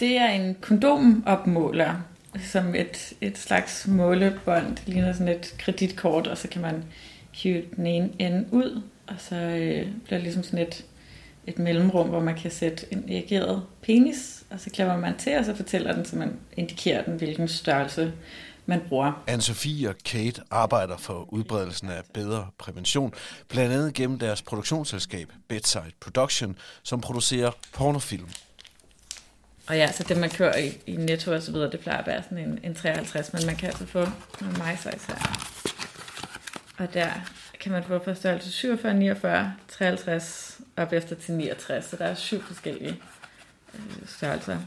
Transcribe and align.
det 0.00 0.16
er 0.16 0.28
en 0.28 0.56
kondomopmåler, 0.60 1.94
som 2.52 2.74
et, 2.74 3.12
et 3.20 3.38
slags 3.38 3.86
målebånd. 3.86 4.76
Det 4.76 4.88
ligner 4.88 5.12
sådan 5.12 5.28
et 5.28 5.54
kreditkort, 5.58 6.26
og 6.26 6.38
så 6.38 6.48
kan 6.48 6.62
man 6.62 6.84
hive 7.32 7.62
den 7.76 7.86
ene 7.86 8.10
ende 8.18 8.46
ud, 8.50 8.82
og 9.06 9.14
så 9.18 9.36
øh, 9.36 9.86
bliver 10.04 10.18
det 10.18 10.22
ligesom 10.22 10.42
sådan 10.42 10.58
et, 10.58 10.84
et 11.46 11.58
mellemrum, 11.58 12.08
hvor 12.08 12.20
man 12.20 12.34
kan 12.36 12.50
sætte 12.50 12.86
en 12.90 13.04
erigeret 13.08 13.62
penis, 13.82 14.44
og 14.50 14.60
så 14.60 14.70
klemmer 14.70 14.96
man 14.96 15.18
til, 15.18 15.38
og 15.38 15.44
så 15.44 15.54
fortæller 15.54 15.94
den, 15.94 16.04
så 16.04 16.16
man 16.16 16.32
indikerer 16.56 17.04
den, 17.04 17.16
hvilken 17.16 17.48
størrelse 17.48 18.12
man 18.66 18.80
bruger. 18.88 19.22
Anne-Sophie 19.30 19.88
og 19.88 19.94
Kate 20.04 20.42
arbejder 20.50 20.96
for 20.96 21.32
udbredelsen 21.32 21.88
af 21.88 22.00
bedre 22.14 22.46
prævention, 22.58 23.14
blandt 23.48 23.72
andet 23.74 23.94
gennem 23.94 24.18
deres 24.18 24.42
produktionsselskab 24.42 25.32
Bedside 25.48 25.92
Production, 26.00 26.58
som 26.82 27.00
producerer 27.00 27.50
pornofilm. 27.72 28.28
Og 29.68 29.76
ja, 29.76 29.92
så 29.92 30.02
det 30.02 30.16
man 30.16 30.30
kører 30.30 30.56
i, 30.58 30.78
i 30.86 30.96
Netto 30.96 31.32
og 31.32 31.42
så 31.42 31.52
videre, 31.52 31.70
det 31.70 31.80
plejer 31.80 31.98
at 31.98 32.06
være 32.06 32.22
sådan 32.22 32.38
en, 32.38 32.60
en 32.62 32.74
53, 32.74 33.32
men 33.32 33.46
man 33.46 33.56
kan 33.56 33.68
altså 33.68 33.86
få 33.86 34.02
en 34.40 34.58
majsøjs 34.58 35.04
her. 35.04 35.16
Og 36.78 36.94
der 36.94 37.10
kan 37.60 37.72
man 37.72 37.84
få 37.84 38.04
fra 38.04 38.14
størrelse 38.14 38.52
47, 38.52 38.94
49, 38.94 39.54
53 39.68 40.60
op 40.76 40.92
efter 40.92 41.16
til 41.16 41.34
69, 41.34 41.84
så 41.84 41.96
der 41.96 42.04
er 42.04 42.14
syv 42.14 42.42
forskellige 42.42 43.02
øh, 43.74 43.80
størrelser. 44.06 44.58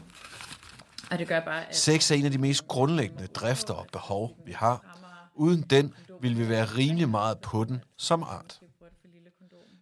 Og 1.10 1.18
det 1.18 1.28
gør 1.28 1.40
bare, 1.40 1.68
at... 1.68 1.76
Sex 1.76 2.10
er 2.10 2.14
en 2.14 2.24
af 2.24 2.30
de 2.30 2.38
mest 2.38 2.68
grundlæggende 2.68 3.26
drifter 3.26 3.74
og 3.74 3.86
behov, 3.92 4.36
vi 4.46 4.52
har. 4.52 4.96
Uden 5.34 5.62
den 5.62 5.94
vil 6.20 6.38
vi 6.38 6.48
være 6.48 6.64
rimelig 6.64 7.08
meget 7.08 7.38
på 7.38 7.64
den 7.64 7.84
som 7.96 8.22
art. 8.22 8.60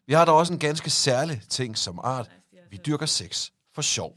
Vi 0.07 0.15
har 0.15 0.25
da 0.25 0.33
også 0.33 0.53
en 0.53 0.59
ganske 0.59 0.91
særlig 0.91 1.43
ting 1.49 1.79
som 1.79 2.01
art. 2.03 2.31
Vi 2.71 2.77
dyrker 2.87 3.07
sex 3.07 3.51
for 3.75 3.83
sjov. 3.83 4.17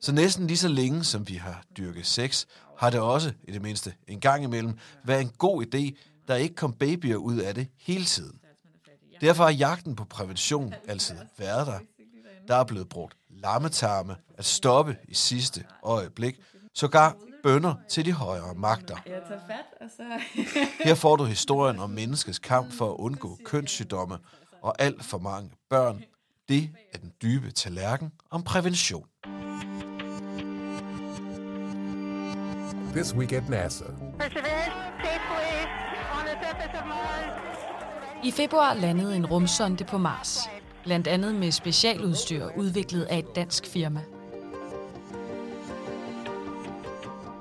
Så 0.00 0.12
næsten 0.12 0.46
lige 0.46 0.56
så 0.56 0.68
længe, 0.68 1.04
som 1.04 1.28
vi 1.28 1.34
har 1.34 1.62
dyrket 1.76 2.06
sex, 2.06 2.46
har 2.78 2.90
det 2.90 3.00
også, 3.00 3.32
i 3.44 3.52
det 3.52 3.62
mindste 3.62 3.94
en 4.08 4.20
gang 4.20 4.44
imellem, 4.44 4.78
været 5.04 5.20
en 5.20 5.32
god 5.38 5.64
idé, 5.64 5.96
der 6.28 6.34
ikke 6.34 6.54
kom 6.54 6.72
babyer 6.72 7.16
ud 7.16 7.36
af 7.36 7.54
det 7.54 7.68
hele 7.78 8.04
tiden. 8.04 8.40
Derfor 9.20 9.44
har 9.44 9.50
jagten 9.50 9.96
på 9.96 10.04
prævention 10.04 10.74
altid 10.88 11.16
været 11.38 11.66
der. 11.66 11.78
Der 12.48 12.56
er 12.56 12.64
blevet 12.64 12.88
brugt 12.88 13.16
lammetarme 13.30 14.16
at 14.38 14.44
stoppe 14.44 14.96
i 15.08 15.14
sidste 15.14 15.64
øjeblik, 15.82 16.40
sågar 16.74 17.16
bønder 17.42 17.74
til 17.88 18.04
de 18.04 18.12
højere 18.12 18.54
magter. 18.54 18.96
Her 20.84 20.94
får 20.94 21.16
du 21.16 21.24
historien 21.24 21.78
om 21.78 21.90
menneskets 21.90 22.38
kamp 22.38 22.72
for 22.72 22.90
at 22.92 22.96
undgå 22.98 23.38
kønssygdomme 23.44 24.18
og 24.62 24.74
alt 24.82 25.04
for 25.04 25.18
mange 25.18 25.50
børn. 25.70 26.04
Det 26.48 26.70
er 26.92 26.98
den 26.98 27.12
dybe 27.22 27.50
tallerken 27.50 28.12
om 28.30 28.42
prævention. 28.42 29.06
This 32.94 33.14
Week 33.14 33.32
at 33.32 33.48
NASA. 33.48 33.84
Perseverance 34.18 34.74
safely 35.04 35.50
on 36.12 36.24
the 36.26 36.36
surface 36.42 36.78
of 36.80 36.86
Mars. 36.86 38.24
I 38.24 38.30
februar 38.30 38.74
landede 38.74 39.16
en 39.16 39.26
rumsonde 39.26 39.84
på 39.84 39.98
Mars. 39.98 40.38
Blandt 40.84 41.06
andet 41.06 41.34
med 41.34 41.50
specialudstyr 41.52 42.46
udviklet 42.56 43.02
af 43.02 43.18
et 43.18 43.36
dansk 43.36 43.66
firma. 43.66 44.00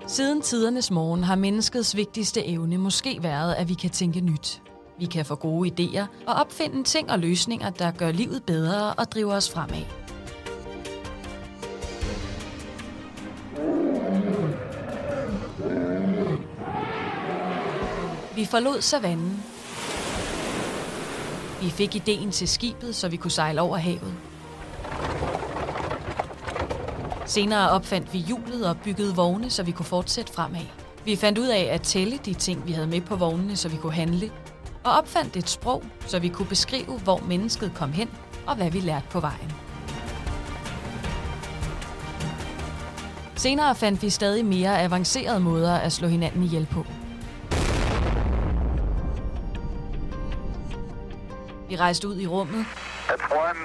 Siden 0.08 0.42
tidernes 0.42 0.92
morgen 0.92 1.24
har 1.24 1.36
menneskets 1.36 1.96
vigtigste 1.96 2.46
evne 2.46 2.78
måske 2.78 3.20
været, 3.22 3.54
at 3.54 3.70
vi 3.70 3.74
kan 3.74 3.90
tænke 3.90 4.22
nyt. 4.22 4.62
Vi 5.00 5.06
kan 5.06 5.26
få 5.26 5.36
gode 5.36 5.70
idéer 5.72 6.06
og 6.28 6.34
opfinde 6.34 6.84
ting 6.84 7.12
og 7.12 7.20
løsninger, 7.20 7.70
der 7.70 7.92
gør 7.92 8.12
livet 8.12 8.44
bedre 8.44 8.94
og 8.94 9.12
driver 9.12 9.34
os 9.36 9.52
fremad. 9.52 9.99
Vi 18.40 18.46
forlod 18.46 18.82
savannen. 18.82 19.44
Vi 21.62 21.70
fik 21.70 21.96
ideen 21.96 22.32
til 22.32 22.48
skibet, 22.48 22.96
så 22.96 23.08
vi 23.10 23.18
kunne 23.18 23.32
sejle 23.32 23.62
over 23.62 23.78
havet. 23.78 24.14
Senere 27.26 27.70
opfandt 27.70 28.14
vi 28.14 28.20
hjulet 28.20 28.66
og 28.70 28.78
byggede 28.84 29.16
vogne, 29.16 29.50
så 29.50 29.64
vi 29.64 29.72
kunne 29.72 29.86
fortsætte 29.86 30.34
fremad. 30.34 30.66
Vi 31.06 31.16
fandt 31.16 31.38
ud 31.38 31.48
af 31.48 31.70
at 31.72 31.82
tælle 31.82 32.18
de 32.18 32.34
ting, 32.34 32.68
vi 32.68 32.72
havde 32.72 32.88
med 32.88 33.02
på 33.02 33.16
vognene, 33.16 33.56
så 33.56 33.70
vi 33.70 33.78
kunne 33.78 33.94
handle. 33.94 34.32
Og 34.84 34.92
opfandt 34.92 35.38
et 35.38 35.50
sprog, 35.50 35.84
så 36.08 36.20
vi 36.20 36.28
kunne 36.28 36.48
beskrive, 36.48 37.00
hvor 37.00 37.24
mennesket 37.28 37.72
kom 37.76 37.92
hen 37.92 38.10
og 38.48 38.56
hvad 38.56 38.72
vi 38.72 38.80
lærte 38.80 39.06
på 39.10 39.20
vejen. 39.20 39.54
Senere 43.36 43.76
fandt 43.76 44.02
vi 44.02 44.10
stadig 44.10 44.46
mere 44.46 44.82
avancerede 44.82 45.40
måder 45.40 45.76
at 45.76 45.92
slå 45.92 46.08
hinanden 46.08 46.44
ihjel 46.44 46.68
på. 46.72 46.86
Vi 51.70 51.76
rejste 51.76 52.08
ud 52.08 52.20
i 52.20 52.28
rummet 52.28 52.66
man, 53.10 53.56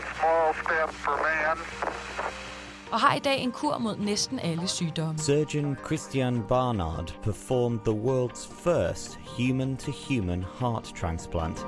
og 2.93 3.01
har 3.01 3.15
i 3.15 3.19
dag 3.19 3.39
en 3.41 3.53
kur 3.53 3.79
mod 3.79 3.97
næsten 3.97 4.39
alle 4.39 4.69
sygdomme. 4.69 5.19
Surgeon 5.19 5.77
Christian 5.87 6.43
Barnard 6.49 7.15
performed 7.23 7.81
the 7.87 7.95
world's 7.95 8.49
first 8.65 9.19
human 9.39 9.77
to 9.77 9.93
human 10.09 10.45
heart 10.61 10.93
transplant. 11.01 11.67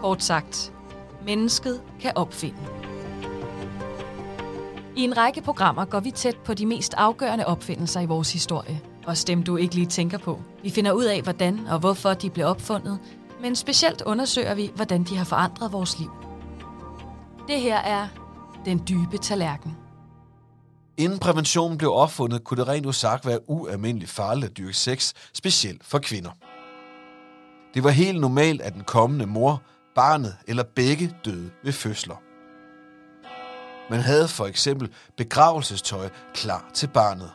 Kort 0.00 0.22
sagt, 0.22 0.72
mennesket 1.26 1.82
kan 2.00 2.12
opfinde. 2.14 2.58
I 4.96 5.02
en 5.02 5.16
række 5.16 5.42
programmer 5.42 5.84
går 5.84 6.00
vi 6.00 6.10
tæt 6.10 6.36
på 6.36 6.54
de 6.54 6.66
mest 6.66 6.94
afgørende 6.94 7.46
opfindelser 7.46 8.00
i 8.00 8.06
vores 8.06 8.32
historie. 8.32 8.80
Også 9.06 9.24
dem, 9.26 9.42
du 9.42 9.56
ikke 9.56 9.74
lige 9.74 9.86
tænker 9.86 10.18
på. 10.18 10.40
Vi 10.62 10.70
finder 10.70 10.92
ud 10.92 11.04
af, 11.04 11.22
hvordan 11.22 11.60
og 11.70 11.78
hvorfor 11.78 12.14
de 12.14 12.30
blev 12.30 12.46
opfundet, 12.46 12.98
men 13.40 13.56
specielt 13.56 14.02
undersøger 14.02 14.54
vi, 14.54 14.72
hvordan 14.74 15.04
de 15.04 15.16
har 15.16 15.24
forandret 15.24 15.72
vores 15.72 15.98
liv. 15.98 16.10
Det 17.48 17.60
her 17.60 17.76
er 17.76 18.08
Den 18.64 18.82
Dybe 18.88 19.18
Tallerken. 19.18 19.76
Inden 20.96 21.18
præventionen 21.18 21.78
blev 21.78 21.92
opfundet, 21.92 22.44
kunne 22.44 22.60
det 22.60 22.68
rent 22.68 22.86
usagt 22.86 23.26
være 23.26 23.50
ualmindeligt 23.50 24.10
farligt 24.10 24.50
at 24.50 24.56
dyrke 24.56 24.74
sex, 24.74 25.12
specielt 25.34 25.84
for 25.84 25.98
kvinder. 25.98 26.30
Det 27.74 27.84
var 27.84 27.90
helt 27.90 28.20
normalt, 28.20 28.60
at 28.60 28.74
den 28.74 28.84
kommende 28.84 29.26
mor, 29.26 29.62
barnet 29.94 30.36
eller 30.48 30.62
begge 30.62 31.16
døde 31.24 31.50
ved 31.64 31.72
fødsler. 31.72 32.16
Man 33.90 34.00
havde 34.00 34.28
for 34.28 34.46
eksempel 34.46 34.90
begravelsestøj 35.16 36.08
klar 36.34 36.70
til 36.74 36.86
barnet. 36.86 37.30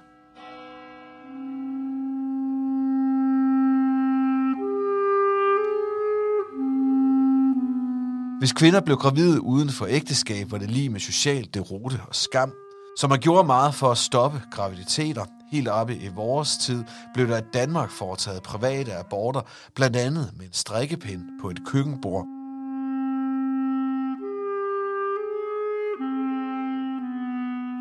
Hvis 8.40 8.54
kvinder 8.54 8.82
blev 8.82 8.98
gravide 8.98 9.42
uden 9.42 9.70
for 9.70 9.86
ægteskab, 9.86 10.52
var 10.52 10.58
det 10.58 10.72
lige 10.72 10.90
med 10.90 11.00
social 11.00 11.48
derote 11.54 12.02
og 12.08 12.16
skam. 12.16 12.52
Så 12.98 13.08
man 13.08 13.20
gjorde 13.20 13.48
meget 13.48 13.76
for 13.76 13.92
at 13.92 13.98
stoppe 13.98 14.42
graviditeter. 14.52 15.26
Helt 15.52 15.68
oppe 15.68 15.96
i 15.96 16.08
vores 16.08 16.58
tid 16.58 16.84
blev 17.14 17.28
der 17.28 17.38
i 17.38 17.46
Danmark 17.54 17.92
foretaget 17.92 18.44
private 18.44 18.94
aborter, 18.94 19.42
blandt 19.76 19.96
andet 19.96 20.32
med 20.38 20.46
en 20.46 20.54
strikkepind 20.54 21.22
på 21.42 21.50
et 21.50 21.60
køkkenbord. 21.68 22.26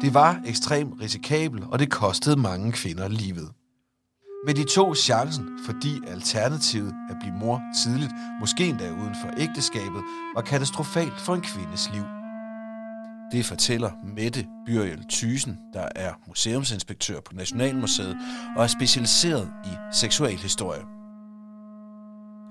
Det 0.03 0.15
var 0.15 0.41
ekstremt 0.47 1.01
risikabelt, 1.01 1.65
og 1.71 1.79
det 1.79 1.91
kostede 1.91 2.37
mange 2.37 2.73
kvinder 2.73 3.09
livet. 3.09 3.51
Men 4.47 4.57
de 4.57 4.65
tog 4.65 4.97
chancen, 4.97 5.59
fordi 5.67 6.01
alternativet 6.07 6.95
at 7.11 7.17
blive 7.21 7.35
mor 7.35 7.63
tidligt, 7.85 8.13
måske 8.41 8.67
endda 8.67 8.91
uden 8.91 9.15
for 9.23 9.31
ægteskabet, 9.39 10.03
var 10.35 10.43
katastrofalt 10.43 11.21
for 11.21 11.35
en 11.35 11.41
kvindes 11.41 11.91
liv. 11.93 12.05
Det 13.33 13.45
fortæller 13.47 13.91
Mette 14.17 14.47
Byrjel 14.67 15.05
Thysen, 15.11 15.59
der 15.73 15.89
er 15.97 16.13
museumsinspektør 16.27 17.21
på 17.21 17.35
Nationalmuseet 17.35 18.17
og 18.57 18.63
er 18.63 18.67
specialiseret 18.67 19.51
i 19.65 19.69
seksualhistorie. 19.93 20.83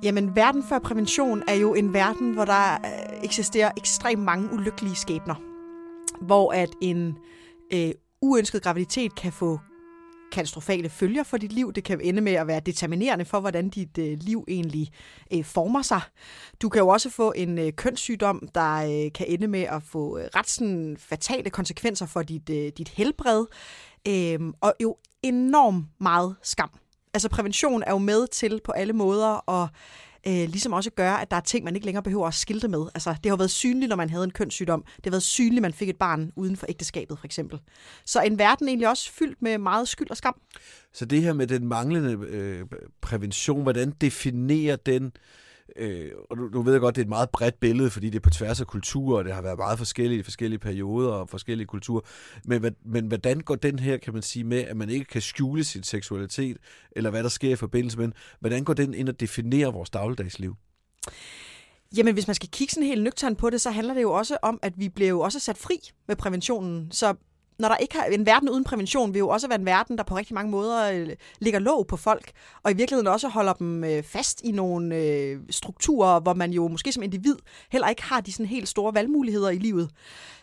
Jamen, 0.03 0.35
verden 0.35 0.63
før 0.63 0.79
prævention 0.79 1.43
er 1.47 1.53
jo 1.53 1.73
en 1.73 1.93
verden, 1.93 2.33
hvor 2.33 2.45
der 2.45 2.73
øh, 2.73 3.23
eksisterer 3.23 3.71
ekstremt 3.77 4.21
mange 4.21 4.53
ulykkelige 4.53 4.95
skæbner. 4.95 5.35
Hvor 6.25 6.51
at 6.51 6.69
en 6.81 7.17
øh, 7.73 7.91
uønsket 8.21 8.61
graviditet 8.61 9.15
kan 9.15 9.31
få 9.31 9.59
katastrofale 10.33 10.89
følger 10.89 11.23
for 11.23 11.37
dit 11.37 11.53
liv. 11.53 11.73
Det 11.73 11.83
kan 11.83 12.01
ende 12.01 12.21
med 12.21 12.33
at 12.33 12.47
være 12.47 12.59
determinerende 12.59 13.25
for, 13.25 13.39
hvordan 13.39 13.69
dit 13.69 13.97
øh, 13.97 14.17
liv 14.21 14.45
egentlig 14.47 14.91
øh, 15.33 15.43
former 15.43 15.81
sig. 15.81 16.01
Du 16.61 16.69
kan 16.69 16.79
jo 16.79 16.87
også 16.87 17.09
få 17.09 17.33
en 17.35 17.57
øh, 17.57 17.71
kønssygdom, 17.71 18.47
der 18.55 18.73
øh, 18.75 19.11
kan 19.11 19.25
ende 19.27 19.47
med 19.47 19.61
at 19.61 19.83
få 19.83 20.17
øh, 20.17 20.25
ret 20.35 20.49
sådan, 20.49 20.97
fatale 20.99 21.49
konsekvenser 21.49 22.05
for 22.05 22.21
dit, 22.21 22.49
øh, 22.49 22.71
dit 22.77 22.89
helbred. 22.89 23.45
Øh, 24.07 24.39
og 24.61 24.73
jo 24.81 24.97
enormt 25.23 25.85
meget 25.99 26.35
skam. 26.41 26.69
Altså 27.13 27.29
prævention 27.29 27.83
er 27.83 27.91
jo 27.91 27.97
med 27.97 28.27
til 28.27 28.61
på 28.63 28.71
alle 28.71 28.93
måder 28.93 29.49
at 29.49 29.69
øh, 30.27 30.33
ligesom 30.33 30.73
også 30.73 30.91
gør, 30.91 31.11
at 31.11 31.31
der 31.31 31.37
er 31.37 31.41
ting, 31.41 31.65
man 31.65 31.75
ikke 31.75 31.85
længere 31.85 32.03
behøver 32.03 32.27
at 32.27 32.33
skilte 32.33 32.67
med. 32.67 32.85
Altså, 32.95 33.09
det 33.09 33.25
har 33.25 33.29
jo 33.29 33.35
været 33.35 33.51
synligt, 33.51 33.89
når 33.89 33.95
man 33.95 34.09
havde 34.09 34.23
en 34.23 34.31
kønssygdom. 34.31 34.83
Det 34.95 35.05
har 35.05 35.11
været 35.11 35.23
synligt, 35.23 35.61
man 35.61 35.73
fik 35.73 35.89
et 35.89 35.97
barn 35.97 36.31
uden 36.35 36.57
for 36.57 36.65
ægteskabet, 36.69 37.19
for 37.19 37.25
eksempel. 37.25 37.59
Så 38.05 38.21
en 38.21 38.39
verden 38.39 38.67
egentlig 38.67 38.89
også 38.89 39.11
fyldt 39.11 39.41
med 39.41 39.57
meget 39.57 39.87
skyld 39.87 40.09
og 40.09 40.17
skam. 40.17 40.35
Så 40.93 41.05
det 41.05 41.21
her 41.21 41.33
med 41.33 41.47
den 41.47 41.67
manglende 41.67 42.27
øh, 42.27 42.65
prævention, 43.01 43.63
hvordan 43.63 43.91
definerer 44.01 44.75
den 44.75 45.05
Øh, 45.05 45.11
Øh, 45.75 46.11
og 46.29 46.37
du, 46.37 46.49
du 46.53 46.61
ved 46.61 46.79
godt, 46.79 46.95
det 46.95 47.01
er 47.01 47.05
et 47.05 47.09
meget 47.09 47.29
bredt 47.29 47.59
billede, 47.59 47.89
fordi 47.89 48.09
det 48.09 48.15
er 48.15 48.19
på 48.19 48.29
tværs 48.29 48.61
af 48.61 48.67
kulturer, 48.67 49.17
og 49.17 49.25
det 49.25 49.33
har 49.33 49.41
været 49.41 49.57
meget 49.57 49.77
forskellige 49.77 50.19
i 50.19 50.23
forskellige 50.23 50.59
perioder 50.59 51.11
og 51.11 51.29
forskellige 51.29 51.67
kulturer. 51.67 52.01
Men, 52.45 52.75
men 52.85 53.07
hvordan 53.07 53.39
går 53.39 53.55
den 53.55 53.79
her, 53.79 53.97
kan 53.97 54.13
man 54.13 54.21
sige, 54.21 54.43
med, 54.43 54.59
at 54.59 54.77
man 54.77 54.89
ikke 54.89 55.05
kan 55.05 55.21
skjule 55.21 55.63
sin 55.63 55.83
seksualitet, 55.83 56.57
eller 56.91 57.09
hvad 57.09 57.23
der 57.23 57.29
sker 57.29 57.49
i 57.49 57.55
forbindelse 57.55 57.97
med 57.97 58.05
den, 58.05 58.13
hvordan 58.39 58.63
går 58.63 58.73
den 58.73 58.93
ind 58.93 59.09
og 59.09 59.19
definerer 59.19 59.71
vores 59.71 59.89
dagligdagsliv? 59.89 60.55
Jamen, 61.97 62.13
hvis 62.13 62.27
man 62.27 62.35
skal 62.35 62.49
kigge 62.49 62.71
sådan 62.71 62.87
helt 62.87 63.03
nøgternt 63.03 63.37
på 63.37 63.49
det, 63.49 63.61
så 63.61 63.71
handler 63.71 63.93
det 63.93 64.01
jo 64.01 64.11
også 64.11 64.37
om, 64.41 64.59
at 64.61 64.73
vi 64.77 64.89
blev 64.89 65.07
jo 65.07 65.19
også 65.19 65.39
sat 65.39 65.57
fri 65.57 65.79
med 66.07 66.15
præventionen. 66.15 66.91
Så 66.91 67.13
når 67.59 67.67
der 67.67 67.77
ikke 67.77 67.97
er 67.97 68.03
en 68.03 68.25
verden 68.25 68.49
uden 68.49 68.63
prævention 68.63 69.13
vil 69.13 69.19
jo 69.19 69.29
også 69.29 69.47
være 69.47 69.59
en 69.59 69.65
verden, 69.65 69.97
der 69.97 70.03
på 70.03 70.17
rigtig 70.17 70.33
mange 70.33 70.51
måder 70.51 70.91
øh, 70.91 71.09
ligger 71.39 71.59
låg 71.59 71.87
på 71.87 71.97
folk, 71.97 72.31
og 72.63 72.71
i 72.71 72.73
virkeligheden 72.73 73.07
også 73.07 73.27
holder 73.27 73.53
dem 73.53 73.83
øh, 73.83 74.03
fast 74.03 74.41
i 74.43 74.51
nogle 74.51 74.95
øh, 74.95 75.39
strukturer, 75.49 76.19
hvor 76.19 76.33
man 76.33 76.51
jo 76.51 76.67
måske 76.67 76.91
som 76.91 77.03
individ 77.03 77.35
heller 77.71 77.89
ikke 77.89 78.03
har 78.03 78.21
de 78.21 78.31
sådan 78.31 78.45
helt 78.45 78.67
store 78.67 78.93
valgmuligheder 78.93 79.49
i 79.49 79.57
livet. 79.57 79.89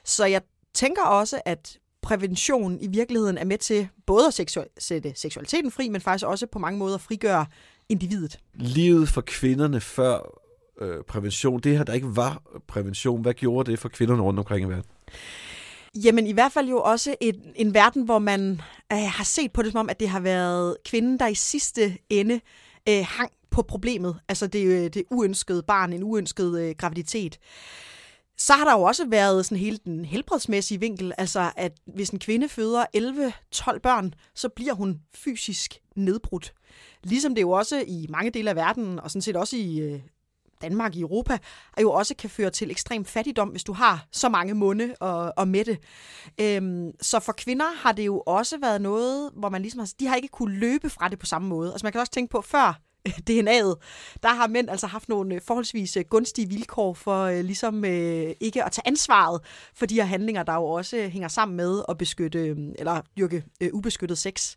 Så 0.04 0.24
jeg 0.24 0.42
tænker 0.74 1.02
også, 1.02 1.40
at 1.44 1.78
prævention 2.02 2.78
i 2.80 2.86
virkeligheden 2.86 3.38
er 3.38 3.44
med 3.44 3.58
til 3.58 3.88
både 4.06 4.26
at 4.26 4.40
seksu- 4.40 4.74
sætte 4.78 5.12
seksualiteten 5.16 5.70
fri, 5.70 5.88
men 5.88 6.00
faktisk 6.00 6.26
også 6.26 6.46
på 6.46 6.58
mange 6.58 6.78
måder 6.78 6.98
frigøre 6.98 7.46
individet. 7.88 8.38
Livet 8.54 9.08
for 9.08 9.20
kvinderne 9.20 9.80
før 9.80 10.40
øh, 10.80 11.04
prævention, 11.08 11.60
det 11.60 11.76
her 11.76 11.84
der 11.84 11.92
ikke 11.92 12.16
var 12.16 12.42
prævention, 12.68 13.22
hvad 13.22 13.34
gjorde 13.34 13.70
det 13.70 13.78
for 13.78 13.88
kvinderne 13.88 14.22
rundt 14.22 14.38
omkring 14.38 14.66
i 14.66 14.68
verden? 14.68 14.90
Jamen 15.94 16.26
i 16.26 16.32
hvert 16.32 16.52
fald 16.52 16.68
jo 16.68 16.82
også 16.82 17.14
et, 17.20 17.52
en 17.54 17.74
verden, 17.74 18.02
hvor 18.02 18.18
man 18.18 18.60
øh, 18.92 18.98
har 18.98 19.24
set 19.24 19.52
på 19.52 19.62
det 19.62 19.72
som 19.72 19.78
om, 19.78 19.90
at 19.90 20.00
det 20.00 20.08
har 20.08 20.20
været 20.20 20.76
kvinden, 20.84 21.18
der 21.18 21.26
i 21.26 21.34
sidste 21.34 21.98
ende 22.08 22.40
øh, 22.88 23.04
hang 23.08 23.30
på 23.50 23.62
problemet. 23.62 24.20
Altså 24.28 24.46
det, 24.46 24.64
øh, 24.66 24.90
det 24.94 25.04
uønskede 25.10 25.62
barn, 25.62 25.92
en 25.92 26.02
uønsket 26.02 26.60
øh, 26.60 26.74
graviditet. 26.78 27.38
Så 28.38 28.52
har 28.52 28.64
der 28.64 28.72
jo 28.72 28.82
også 28.82 29.06
været 29.08 29.46
sådan 29.46 29.58
hele 29.58 29.78
den 29.84 30.04
helbredsmæssige 30.04 30.80
vinkel, 30.80 31.12
altså 31.18 31.50
at 31.56 31.72
hvis 31.94 32.10
en 32.10 32.18
kvinde 32.18 32.48
føder 32.48 32.84
11-12 32.96 33.78
børn, 33.78 34.14
så 34.34 34.48
bliver 34.48 34.74
hun 34.74 35.00
fysisk 35.14 35.78
nedbrudt. 35.96 36.54
Ligesom 37.04 37.34
det 37.34 37.42
jo 37.42 37.50
også 37.50 37.84
i 37.86 38.06
mange 38.08 38.30
dele 38.30 38.50
af 38.50 38.56
verden, 38.56 39.00
og 39.00 39.10
sådan 39.10 39.22
set 39.22 39.36
også 39.36 39.56
i 39.56 39.78
øh, 39.78 40.00
Danmark 40.62 40.96
i 40.96 41.00
Europa, 41.00 41.38
er 41.76 41.82
jo 41.82 41.92
også 41.92 42.14
kan 42.18 42.30
føre 42.30 42.50
til 42.50 42.70
ekstrem 42.70 43.04
fattigdom, 43.04 43.48
hvis 43.48 43.64
du 43.64 43.72
har 43.72 44.06
så 44.12 44.28
mange 44.28 44.54
munde 44.54 44.94
og, 45.00 45.32
og 45.36 45.48
mætte. 45.48 45.78
Øhm, 46.40 46.90
så 47.00 47.20
for 47.20 47.32
kvinder 47.32 47.66
har 47.76 47.92
det 47.92 48.06
jo 48.06 48.22
også 48.26 48.58
været 48.60 48.80
noget, 48.82 49.30
hvor 49.36 49.48
man 49.48 49.62
ligesom 49.62 49.78
har, 49.78 49.92
de 50.00 50.06
har 50.06 50.16
ikke 50.16 50.28
kunne 50.28 50.58
løbe 50.58 50.90
fra 50.90 51.08
det 51.08 51.18
på 51.18 51.26
samme 51.26 51.48
måde. 51.48 51.70
Altså 51.72 51.86
man 51.86 51.92
kan 51.92 52.00
også 52.00 52.12
tænke 52.12 52.30
på, 52.30 52.40
før 52.40 52.80
øh, 53.06 53.12
DNA'et, 53.30 53.74
der 54.22 54.34
har 54.34 54.46
mænd 54.46 54.70
altså 54.70 54.86
haft 54.86 55.08
nogle 55.08 55.34
øh, 55.34 55.40
forholdsvis 55.46 55.96
øh, 55.96 56.04
gunstige 56.10 56.48
vilkår 56.48 56.94
for 56.94 57.24
øh, 57.24 57.44
ligesom 57.44 57.84
øh, 57.84 58.34
ikke 58.40 58.64
at 58.64 58.72
tage 58.72 58.86
ansvaret 58.86 59.40
for 59.74 59.86
de 59.86 59.94
her 59.94 60.04
handlinger, 60.04 60.42
der 60.42 60.54
jo 60.54 60.64
også 60.64 61.08
hænger 61.12 61.28
sammen 61.28 61.56
med 61.56 61.82
at 61.88 61.98
beskytte, 61.98 62.56
eller 62.78 63.00
dyrke 63.18 63.44
øh, 63.60 63.70
ubeskyttet 63.72 64.18
sex. 64.18 64.56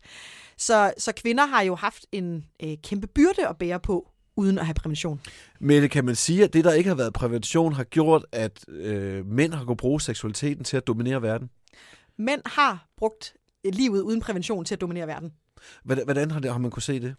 Så, 0.56 0.94
så 0.98 1.12
kvinder 1.12 1.46
har 1.46 1.62
jo 1.62 1.74
haft 1.74 2.06
en 2.12 2.44
øh, 2.62 2.76
kæmpe 2.82 3.06
byrde 3.06 3.48
at 3.48 3.58
bære 3.58 3.80
på 3.80 4.13
uden 4.36 4.58
at 4.58 4.66
have 4.66 4.74
prævention. 4.74 5.20
Men 5.60 5.88
kan 5.88 6.04
man 6.04 6.14
sige, 6.14 6.44
at 6.44 6.52
det, 6.52 6.64
der 6.64 6.72
ikke 6.72 6.88
har 6.88 6.96
været 6.96 7.12
prævention, 7.12 7.72
har 7.72 7.84
gjort, 7.84 8.26
at 8.32 8.68
øh, 8.68 9.26
mænd 9.26 9.54
har 9.54 9.64
kunnet 9.64 9.78
bruge 9.78 10.00
seksualiteten 10.00 10.64
til 10.64 10.76
at 10.76 10.86
dominere 10.86 11.22
verden? 11.22 11.50
Mænd 12.18 12.42
har 12.46 12.88
brugt 12.96 13.34
livet 13.64 14.00
uden 14.00 14.20
prævention 14.20 14.64
til 14.64 14.74
at 14.74 14.80
dominere 14.80 15.06
verden. 15.06 15.32
Hvordan 15.82 16.30
har, 16.30 16.40
det, 16.40 16.52
har 16.52 16.58
man 16.58 16.70
kunne 16.70 16.82
se 16.82 17.00
det? 17.00 17.14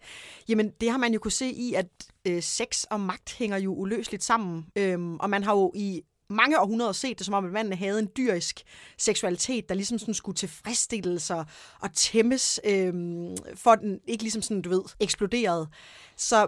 Jamen, 0.48 0.72
det 0.80 0.90
har 0.90 0.98
man 0.98 1.12
jo 1.12 1.18
kunne 1.18 1.32
se 1.32 1.46
i, 1.46 1.74
at 1.74 1.86
øh, 2.26 2.42
sex 2.42 2.84
og 2.84 3.00
magt 3.00 3.32
hænger 3.38 3.56
jo 3.56 3.74
uløseligt 3.74 4.24
sammen. 4.24 4.66
Øhm, 4.76 5.16
og 5.16 5.30
man 5.30 5.44
har 5.44 5.52
jo 5.52 5.72
i 5.74 6.02
mange 6.30 6.60
århundreder 6.60 6.92
set 6.92 7.18
det, 7.18 7.26
som 7.26 7.34
om 7.34 7.44
at 7.44 7.52
manden 7.52 7.78
havde 7.78 7.98
en 7.98 8.08
dyrisk 8.16 8.62
seksualitet, 8.98 9.68
der 9.68 9.74
ligesom 9.74 9.98
sådan 9.98 10.14
skulle 10.14 10.36
tilfredsstilles 10.36 11.30
og, 11.30 11.46
og 11.80 11.92
tæmmes, 11.92 12.60
øhm, 12.64 13.36
for 13.54 13.70
at 13.70 13.78
den 13.80 14.00
ikke 14.06 14.22
ligesom 14.22 14.42
sådan, 14.42 14.62
du 14.62 14.70
ved, 14.70 14.82
eksploderede. 15.00 15.68
Så 16.16 16.46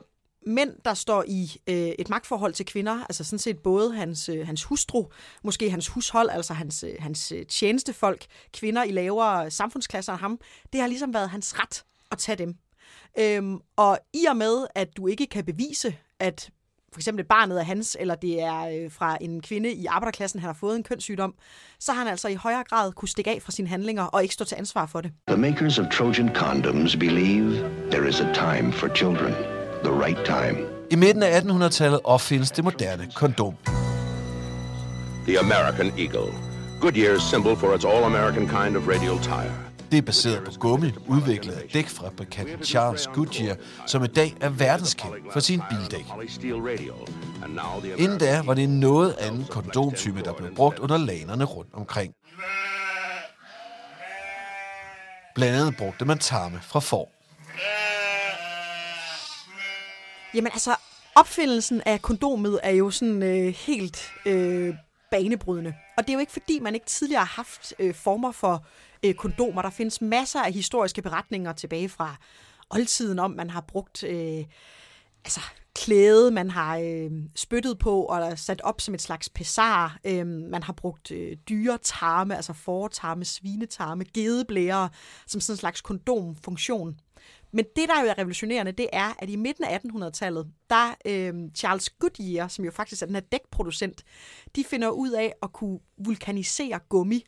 mænd, 0.48 0.70
der 0.84 0.94
står 0.94 1.24
i 1.28 1.56
øh, 1.66 1.92
et 1.98 2.10
magtforhold 2.10 2.52
til 2.52 2.66
kvinder, 2.66 3.04
altså 3.04 3.24
sådan 3.24 3.38
set 3.38 3.58
både 3.58 3.94
hans, 3.94 4.28
øh, 4.28 4.46
hans 4.46 4.64
hustru, 4.64 5.06
måske 5.42 5.70
hans 5.70 5.88
hushold, 5.88 6.30
altså 6.30 6.54
hans, 6.54 6.84
øh, 6.84 6.94
hans 6.98 7.32
øh, 7.32 7.46
tjenestefolk, 7.46 8.26
kvinder 8.52 8.82
i 8.82 8.90
lavere 8.90 9.50
samfundsklasser 9.50 10.12
end 10.12 10.20
ham, 10.20 10.38
det 10.72 10.80
har 10.80 10.88
ligesom 10.88 11.14
været 11.14 11.30
hans 11.30 11.58
ret 11.58 11.84
at 12.10 12.18
tage 12.18 12.36
dem. 12.36 12.54
Øhm, 13.18 13.58
og 13.76 13.98
i 14.14 14.24
og 14.24 14.36
med, 14.36 14.66
at 14.74 14.96
du 14.96 15.06
ikke 15.06 15.26
kan 15.26 15.44
bevise, 15.44 15.96
at 16.20 16.50
for 16.92 17.00
eksempel 17.00 17.24
barnet 17.24 17.60
er 17.60 17.64
hans, 17.64 17.96
eller 18.00 18.14
det 18.14 18.42
er 18.42 18.60
øh, 18.60 18.90
fra 18.90 19.18
en 19.20 19.40
kvinde 19.40 19.72
i 19.72 19.86
arbejderklassen, 19.86 20.40
han 20.40 20.46
har 20.46 20.56
fået 20.60 20.76
en 20.76 20.82
kønssygdom, 20.82 21.34
så 21.78 21.92
har 21.92 21.98
han 21.98 22.08
altså 22.08 22.28
i 22.28 22.34
højere 22.34 22.64
grad 22.64 22.92
kunne 22.92 23.08
stikke 23.08 23.30
af 23.30 23.42
fra 23.42 23.52
sine 23.52 23.68
handlinger 23.68 24.02
og 24.02 24.22
ikke 24.22 24.34
stå 24.34 24.44
til 24.44 24.56
ansvar 24.56 24.86
for 24.86 25.00
det. 25.00 25.12
The 25.28 25.36
makers 25.36 25.78
of 25.78 25.86
Trojan 25.92 26.34
condoms 26.34 26.96
believe 26.96 27.50
there 27.90 28.08
is 28.08 28.20
a 28.20 28.34
time 28.34 28.72
for 28.72 28.94
children 28.94 29.57
the 29.84 29.92
right 29.92 30.24
time. 30.24 30.58
I 30.90 30.96
midten 30.96 31.22
af 31.22 31.40
1800-tallet 31.40 32.00
opfindes 32.04 32.50
det 32.50 32.64
moderne 32.64 33.10
kondom. 33.14 33.54
The 35.26 35.38
American 35.38 35.92
Eagle. 35.98 36.32
Goodyear's 36.80 37.28
symbol 37.30 37.56
for 37.56 37.74
its 37.74 37.84
all-American 37.84 38.46
kind 38.48 38.76
of 38.76 38.88
radial 38.88 39.18
tire. 39.22 39.52
Det 39.90 39.98
er 39.98 40.02
baseret 40.02 40.44
på 40.44 40.50
gummi, 40.60 40.92
udviklet 41.06 41.52
af 41.52 41.62
dækfabrikanten 41.72 42.64
Charles 42.64 43.06
Goodyear, 43.14 43.56
som 43.86 44.04
i 44.04 44.06
dag 44.06 44.36
er 44.40 44.48
verdenskendt 44.48 45.16
for 45.32 45.40
sin 45.40 45.62
bildæk. 45.70 46.06
Inden 47.98 48.18
da 48.18 48.42
var 48.44 48.54
det 48.54 48.64
en 48.64 48.80
noget 48.80 49.14
anden 49.20 49.44
kondomtype, 49.50 50.22
der 50.22 50.32
blev 50.32 50.54
brugt 50.54 50.78
under 50.78 50.96
lanerne 50.96 51.44
rundt 51.44 51.70
omkring. 51.74 52.12
Blandt 55.34 55.56
andet 55.56 55.76
brugte 55.76 56.04
man 56.04 56.18
tarme 56.18 56.58
fra 56.62 56.80
får. 56.80 57.17
Jamen 60.34 60.52
altså, 60.52 60.76
opfindelsen 61.14 61.82
af 61.86 62.02
kondomet 62.02 62.60
er 62.62 62.70
jo 62.70 62.90
sådan 62.90 63.22
øh, 63.22 63.54
helt 63.54 64.12
øh, 64.26 64.74
banebrydende. 65.10 65.74
Og 65.96 66.06
det 66.06 66.10
er 66.10 66.14
jo 66.14 66.20
ikke 66.20 66.32
fordi, 66.32 66.60
man 66.60 66.74
ikke 66.74 66.86
tidligere 66.86 67.24
har 67.24 67.34
haft 67.36 67.74
øh, 67.78 67.94
former 67.94 68.32
for 68.32 68.66
øh, 69.04 69.14
kondomer. 69.14 69.62
Der 69.62 69.70
findes 69.70 70.00
masser 70.00 70.42
af 70.42 70.52
historiske 70.52 71.02
beretninger 71.02 71.52
tilbage 71.52 71.88
fra 71.88 72.16
oldtiden 72.70 73.18
om, 73.18 73.30
man 73.30 73.50
har 73.50 73.60
brugt 73.60 74.04
øh, 74.04 74.44
altså, 75.24 75.40
klæde, 75.74 76.30
man 76.30 76.50
har 76.50 76.78
øh, 76.78 77.10
spyttet 77.36 77.78
på 77.78 78.02
og 78.02 78.38
sat 78.38 78.60
op 78.60 78.80
som 78.80 78.94
et 78.94 79.02
slags 79.02 79.28
pesar. 79.28 79.98
Øh, 80.04 80.26
man 80.26 80.62
har 80.62 80.72
brugt 80.72 81.10
øh, 81.10 81.36
dyre 81.48 81.78
tarme, 81.82 82.36
altså 82.36 82.52
fortarme, 82.52 83.24
svinetarme, 83.24 84.04
gedeblære, 84.14 84.88
som 85.26 85.40
sådan 85.40 85.54
en 85.54 85.58
slags 85.58 85.80
kondomfunktion. 85.80 86.96
Men 87.52 87.64
det, 87.76 87.88
der 87.88 88.02
jo 88.02 88.08
er 88.08 88.18
revolutionerende, 88.18 88.72
det 88.72 88.88
er, 88.92 89.14
at 89.18 89.30
i 89.30 89.36
midten 89.36 89.64
af 89.64 89.78
1800-tallet, 89.78 90.46
der 90.70 90.94
øh, 91.04 91.34
Charles 91.54 91.90
Goodyear, 91.90 92.48
som 92.48 92.64
jo 92.64 92.70
faktisk 92.70 93.02
er 93.02 93.06
den 93.06 93.14
her 93.14 93.22
dækproducent, 93.22 94.04
de 94.56 94.64
finder 94.64 94.88
ud 94.88 95.10
af 95.10 95.34
at 95.42 95.52
kunne 95.52 95.78
vulkanisere 95.98 96.78
gummi. 96.88 97.24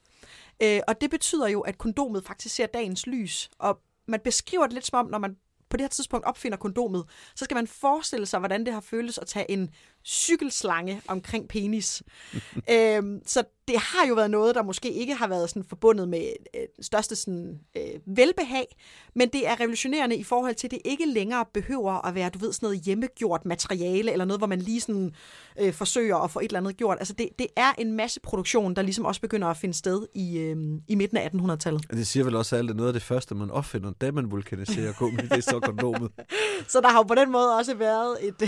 Øh, 0.63 0.81
og 0.89 1.01
det 1.01 1.11
betyder 1.11 1.49
jo, 1.49 1.61
at 1.61 1.79
kondomet 1.79 2.25
faktisk 2.27 2.55
ser 2.55 2.67
dagens 2.67 3.07
lys. 3.07 3.51
Og 3.59 3.81
man 4.09 4.21
beskriver 4.25 4.65
det 4.65 4.73
lidt 4.73 4.87
som 4.87 4.99
om, 4.99 5.11
når 5.11 5.19
man 5.19 5.37
på 5.71 5.77
det 5.77 5.85
her 5.85 5.89
tidspunkt 5.89 6.27
opfinder 6.27 6.59
kondomet, 6.59 7.05
så 7.37 7.45
skal 7.45 7.55
man 7.55 7.67
forestille 7.67 8.27
sig, 8.27 8.39
hvordan 8.39 8.67
det 8.67 8.75
har 8.75 8.81
føltes 8.81 9.19
at 9.19 9.27
tage 9.27 9.51
en 9.51 9.71
cykelslange 10.05 11.03
omkring 11.09 11.49
penis. 11.49 12.03
øhm, 12.75 13.23
så 13.27 13.45
det 13.71 13.79
har 13.79 14.07
jo 14.09 14.15
været 14.15 14.31
noget, 14.31 14.55
der 14.55 14.63
måske 14.63 14.93
ikke 14.93 15.15
har 15.15 15.29
været 15.29 15.51
sådan 15.51 15.65
forbundet 15.65 16.09
med 16.09 16.33
øh, 16.55 16.63
største 16.81 17.17
sådan, 17.17 17.61
øh, 17.77 18.17
velbehag, 18.17 18.77
men 19.15 19.29
det 19.29 19.49
er 19.49 19.61
revolutionerende 19.61 20.17
i 20.17 20.25
forhold 20.25 20.55
til, 20.55 20.67
at 20.67 20.71
det 20.71 20.79
ikke 20.85 21.07
længere 21.07 21.45
behøver 21.55 22.07
at 22.07 22.15
være, 22.15 22.29
du 22.29 22.39
ved, 22.39 22.53
sådan 22.53 22.67
noget 22.67 22.81
hjemmegjort 22.81 23.45
materiale, 23.45 24.13
eller 24.13 24.25
noget, 24.25 24.41
hvor 24.41 24.47
man 24.47 24.59
lige 24.59 24.81
sådan 24.81 25.15
øh, 25.61 25.73
forsøger 25.73 26.17
at 26.17 26.31
få 26.31 26.41
et 26.41 26.45
eller 26.45 26.61
andet 26.61 26.77
gjort. 26.77 26.97
Altså 26.99 27.15
det, 27.15 27.29
det 27.39 27.47
er 27.57 27.73
en 27.79 27.93
masse 27.93 28.21
produktion, 28.21 28.77
der 28.77 28.83
ligesom 28.83 29.05
også 29.05 29.21
begynder 29.21 29.49
at 29.49 29.57
finde 29.57 29.75
sted 29.75 30.07
i, 30.15 30.39
øh, 30.39 30.57
i 30.89 30.95
midten 30.95 31.17
af 31.17 31.29
1800-tallet. 31.29 31.91
Det 31.91 32.07
siger 32.07 32.25
vel 32.25 32.37
også 32.37 32.57
alt, 32.57 32.71
at 32.71 32.77
noget 32.77 32.89
af 32.89 32.93
det 32.93 33.03
første, 33.03 33.35
man 33.35 33.51
opfinder, 33.51 33.93
da 34.01 34.11
man 34.11 34.31
vulkaniserer 34.31 34.93
gummi, 34.93 35.17
det 35.17 35.33
er 35.33 35.41
så 35.41 35.61
kondomet. 35.61 36.11
så 36.73 36.81
der 36.81 36.89
har 36.89 36.99
jo 36.99 37.03
på 37.03 37.15
den 37.15 37.33
måde 37.33 37.57
også 37.57 37.75
været 37.75 38.17
et, 38.29 38.43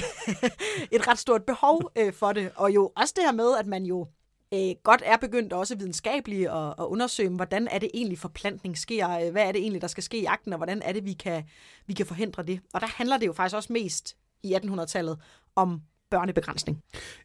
et 0.97 1.09
ret 1.09 1.19
stort 1.19 1.43
behov 1.43 1.91
øh, 1.99 2.13
for 2.13 2.33
det, 2.33 2.51
og 2.57 2.75
jo 2.75 2.93
også 2.97 3.15
det 3.17 3.25
her 3.25 3.33
med, 3.33 3.57
at 3.59 3.67
man 3.67 3.85
jo 3.85 4.07
øh, 4.55 4.75
godt 4.83 5.03
er 5.05 5.17
begyndt 5.17 5.53
også 5.53 5.77
videnskabeligt 5.77 6.49
at, 6.49 6.69
at 6.69 6.85
undersøge, 6.85 7.29
hvordan 7.29 7.69
er 7.71 7.79
det 7.79 7.91
egentlig 7.95 8.19
forplantning 8.19 8.79
sker, 8.79 9.11
øh, 9.11 9.33
hvad 9.33 9.43
er 9.43 9.53
det 9.53 9.61
egentlig, 9.61 9.83
der 9.83 9.89
skal 9.89 10.03
ske 10.03 10.19
i 10.19 10.25
akten, 10.25 10.53
og 10.53 10.57
hvordan 10.57 10.83
er 10.83 10.93
det, 10.93 11.05
vi 11.05 11.13
kan, 11.13 11.43
vi 11.87 11.93
kan 11.93 12.07
forhindre 12.07 12.43
det. 12.43 12.61
Og 12.75 12.81
der 12.81 12.87
handler 12.87 13.17
det 13.17 13.27
jo 13.27 13.33
faktisk 13.33 13.57
også 13.57 13.73
mest 13.73 14.17
i 14.43 14.55
1800-tallet 14.55 15.19
om 15.57 15.81
børnebegrænsning. 16.11 16.83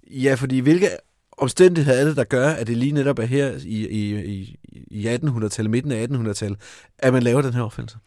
Ja, 0.07 0.33
fordi 0.33 0.59
hvilke 0.59 0.89
omstændigheder 1.37 1.99
er 1.99 2.05
det, 2.05 2.15
der 2.15 2.23
gør, 2.23 2.49
at 2.49 2.67
det 2.67 2.77
lige 2.77 2.91
netop 2.91 3.19
er 3.19 3.25
her 3.25 3.51
i, 3.65 3.87
i, 3.87 4.25
i, 4.25 4.59
i 4.73 5.07
1800-tallet, 5.07 5.71
midten 5.71 5.91
af 5.91 6.07
1800-tallet, 6.07 6.59
at 6.99 7.13
man 7.13 7.23
laver 7.23 7.41
den 7.41 7.53
her 7.53 7.61
opfindelse? 7.61 7.97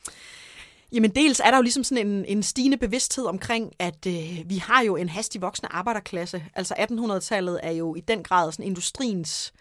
Jamen 0.92 1.11
dels 1.11 1.40
er 1.40 1.50
der 1.50 1.56
jo 1.56 1.62
ligesom 1.62 1.85
sådan 1.85 2.06
en, 2.06 2.25
en 2.25 2.42
stigende 2.42 2.76
bevidsthed 2.76 3.25
omkring, 3.25 3.73
at 3.78 4.06
øh, 4.06 4.42
vi 4.47 4.56
har 4.56 4.82
jo 4.82 4.97
en 4.97 5.09
hastig 5.09 5.42
voksende 5.42 5.68
arbejderklasse. 5.73 6.44
Altså 6.54 6.75
1800-tallet 6.75 7.61
er 7.62 7.70
jo 7.70 7.94
i 7.94 8.00
den 8.00 8.23
grad 8.23 8.52
sådan 8.52 8.66
industriens 8.66 9.52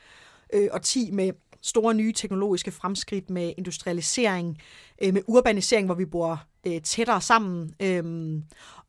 øh, 0.54 0.68
årti 0.74 1.10
med 1.12 1.32
store 1.62 1.94
nye 1.94 2.14
teknologiske 2.14 2.72
fremskridt, 2.72 3.30
med 3.30 3.54
industrialisering, 3.58 4.58
øh, 5.02 5.14
med 5.14 5.22
urbanisering, 5.28 5.86
hvor 5.86 5.96
vi 5.96 6.06
bor 6.06 6.44
øh, 6.68 6.82
tættere 6.82 7.22
sammen, 7.22 7.74
øh, 7.80 8.04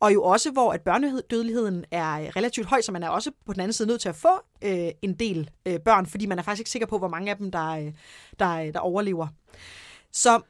og 0.00 0.14
jo 0.14 0.23
også 0.23 0.50
hvor 0.50 0.73
at 0.73 0.80
børnedødeligheden 0.80 1.85
er 1.90 2.37
relativt 2.37 2.66
høj, 2.66 2.80
så 2.80 2.92
man 2.92 3.02
er 3.02 3.09
også 3.09 3.30
på 3.47 3.52
den 3.52 3.61
anden 3.61 3.73
side 3.73 3.88
nødt 3.88 4.00
til 4.00 4.09
at 4.09 4.16
få 4.16 4.40
øh, 4.62 4.88
en 5.02 5.14
del 5.14 5.50
øh, 5.66 5.80
børn, 5.80 6.06
fordi 6.06 6.26
man 6.26 6.38
er 6.38 6.42
faktisk 6.42 6.61
ikke 6.61 6.70
sikker 6.70 6.87
på, 6.87 6.99
hvor 6.99 7.09
mange 7.09 7.30
af 7.30 7.37
dem, 7.37 7.50
der, 7.50 7.68
øh, 7.70 7.92
der, 8.38 8.73
der 8.73 8.78
overlever. 8.78 9.28
Så 10.12 10.40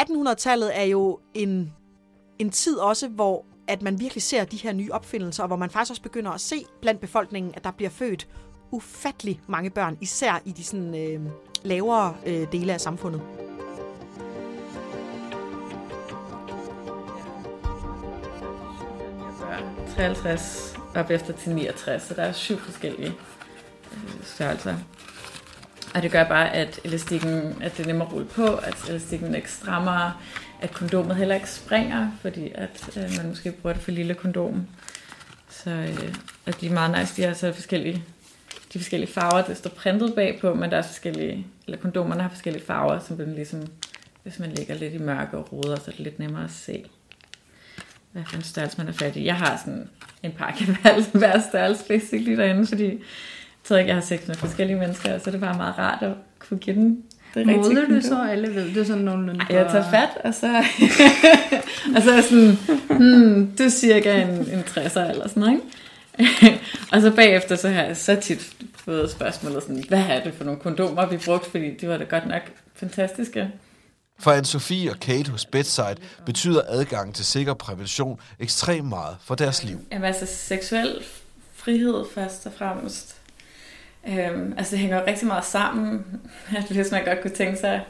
1800-tallet 0.00 0.78
er 0.78 0.84
jo 0.84 1.18
en, 1.34 1.72
en 2.38 2.50
tid 2.50 2.76
også, 2.76 3.08
hvor 3.08 3.44
at 3.68 3.82
man 3.82 4.00
virkelig 4.00 4.22
ser 4.22 4.44
de 4.44 4.56
her 4.56 4.72
nye 4.72 4.92
opfindelser, 4.92 5.42
og 5.42 5.46
hvor 5.46 5.56
man 5.56 5.70
faktisk 5.70 5.90
også 5.90 6.02
begynder 6.02 6.30
at 6.30 6.40
se 6.40 6.64
blandt 6.80 7.00
befolkningen, 7.00 7.54
at 7.56 7.64
der 7.64 7.70
bliver 7.70 7.90
født 7.90 8.28
ufattelig 8.70 9.40
mange 9.46 9.70
børn, 9.70 9.98
især 10.00 10.42
i 10.44 10.52
de 10.52 10.64
sådan, 10.64 10.94
øh, 10.94 11.20
lavere 11.62 12.16
øh, 12.26 12.52
dele 12.52 12.72
af 12.72 12.80
samfundet. 12.80 13.22
Ja. 19.50 19.58
53 19.96 20.76
op 20.94 21.10
efter 21.10 21.32
til 21.32 21.54
69, 21.54 22.02
så 22.02 22.14
der 22.14 22.22
er 22.22 22.32
syv 22.32 22.58
forskellige 22.58 23.14
øh, 23.92 24.24
størrelser. 24.24 24.76
Og 25.94 26.02
det 26.02 26.10
gør 26.12 26.24
bare, 26.24 26.54
at 26.54 26.80
elastikken, 26.84 27.62
at 27.62 27.76
det 27.76 27.82
er 27.82 27.86
nemmere 27.86 28.08
at 28.08 28.14
rulle 28.14 28.28
på, 28.28 28.54
at 28.54 28.76
elastikken 28.88 29.34
ikke 29.34 29.52
strammer, 29.52 30.22
at 30.60 30.70
kondomet 30.72 31.16
heller 31.16 31.34
ikke 31.34 31.50
springer, 31.50 32.10
fordi 32.20 32.52
at 32.54 32.90
øh, 32.96 33.16
man 33.16 33.28
måske 33.28 33.52
bruger 33.52 33.72
det 33.72 33.82
for 33.82 33.90
lille 33.90 34.14
kondom. 34.14 34.66
Så 35.48 35.70
øh, 35.70 36.14
at 36.46 36.60
de 36.60 36.66
er 36.66 36.72
meget 36.72 36.98
nice, 36.98 37.16
de 37.16 37.24
er 37.24 37.34
så 37.34 37.52
forskellige, 37.52 38.04
de 38.72 38.78
forskellige 38.78 39.12
farver, 39.12 39.42
det 39.44 39.56
står 39.56 39.70
printet 39.70 40.14
bagpå, 40.14 40.54
men 40.54 40.70
der 40.70 40.76
er 40.76 40.82
forskellige, 40.82 41.46
eller 41.66 41.78
kondomerne 41.78 42.22
har 42.22 42.28
forskellige 42.28 42.64
farver, 42.64 42.98
som 42.98 43.16
den 43.16 43.34
ligesom, 43.34 43.66
hvis 44.22 44.38
man 44.38 44.50
ligger 44.50 44.74
lidt 44.74 44.94
i 44.94 44.98
mørke 44.98 45.38
og 45.38 45.52
ruder, 45.52 45.76
så 45.76 45.82
er 45.86 45.90
det 45.90 46.00
lidt 46.00 46.18
nemmere 46.18 46.44
at 46.44 46.50
se, 46.50 46.84
hvad 48.12 48.22
for 48.26 48.36
en 48.36 48.42
størrelse 48.42 48.78
man 48.78 48.88
er 48.88 48.92
fat 48.92 49.16
i. 49.16 49.24
Jeg 49.24 49.36
har 49.36 49.62
sådan 49.64 49.88
en 50.22 50.32
pakke 50.32 50.64
hver, 50.64 51.02
hver 51.18 51.40
størrelse 51.48 51.84
basically 51.88 52.36
derinde, 52.36 52.66
fordi 52.66 53.02
tror 53.64 53.76
ikke, 53.76 53.88
jeg 53.88 53.96
har 53.96 54.02
sex 54.02 54.26
med 54.26 54.34
forskellige 54.34 54.78
mennesker, 54.78 55.18
så 55.18 55.30
det 55.30 55.34
er 55.36 55.40
bare 55.40 55.56
meget 55.56 55.78
rart 55.78 56.02
at 56.02 56.12
kunne 56.38 56.58
give 56.58 56.76
den 56.76 57.02
det 57.34 57.46
Måler 57.46 57.86
du 57.86 58.00
så, 58.00 58.32
eller 58.32 58.50
ved 58.50 58.74
du 58.74 58.84
sådan 58.84 59.02
nogenlunde? 59.02 59.44
Ej, 59.50 59.56
jeg 59.56 59.70
tager 59.70 59.90
fat, 59.90 60.08
og 60.24 60.34
så, 60.34 60.46
og 61.96 62.02
så 62.02 62.10
er 62.10 62.14
jeg 62.14 62.24
sådan, 62.24 62.58
hmm, 62.90 63.56
du 63.58 63.62
er 63.62 63.68
cirka 63.68 64.22
en, 64.22 64.28
en 64.28 64.60
60'er 64.60 65.10
eller 65.10 65.28
sådan 65.28 65.40
noget, 65.40 65.52
ikke? 65.52 65.66
og 66.92 67.00
så 67.00 67.10
bagefter, 67.16 67.56
så 67.56 67.68
har 67.68 67.82
jeg 67.82 67.96
så 67.96 68.16
tit 68.22 68.52
fået 68.76 69.10
spørgsmålet 69.10 69.62
sådan, 69.62 69.84
hvad 69.88 70.04
er 70.08 70.22
det 70.22 70.34
for 70.34 70.44
nogle 70.44 70.60
kondomer, 70.60 71.06
vi 71.06 71.16
brugte, 71.16 71.50
fordi 71.50 71.76
de 71.76 71.88
var 71.88 71.96
da 71.96 72.04
godt 72.04 72.26
nok 72.26 72.42
fantastiske. 72.74 73.50
For 74.18 74.30
Anne-Sophie 74.30 74.90
og 74.90 75.00
Kate 75.00 75.30
hos 75.30 75.46
Bedside 75.46 75.96
betyder 76.26 76.62
adgang 76.68 77.14
til 77.14 77.24
sikker 77.24 77.54
prævention 77.54 78.20
ekstremt 78.40 78.88
meget 78.88 79.16
for 79.24 79.34
deres 79.34 79.64
liv. 79.64 79.78
Jamen 79.92 80.04
altså 80.04 80.26
seksuel 80.26 81.04
frihed 81.54 82.04
først 82.14 82.46
og 82.46 82.52
fremmest. 82.58 83.19
Øhm, 84.08 84.54
altså 84.58 84.70
det 84.70 84.78
hænger 84.78 85.06
rigtig 85.06 85.26
meget 85.26 85.44
sammen, 85.44 86.20
at 86.56 86.64
hvis 86.64 86.90
man 86.90 87.04
godt 87.04 87.20
kunne 87.20 87.34
tænke 87.34 87.56
sig 87.56 87.84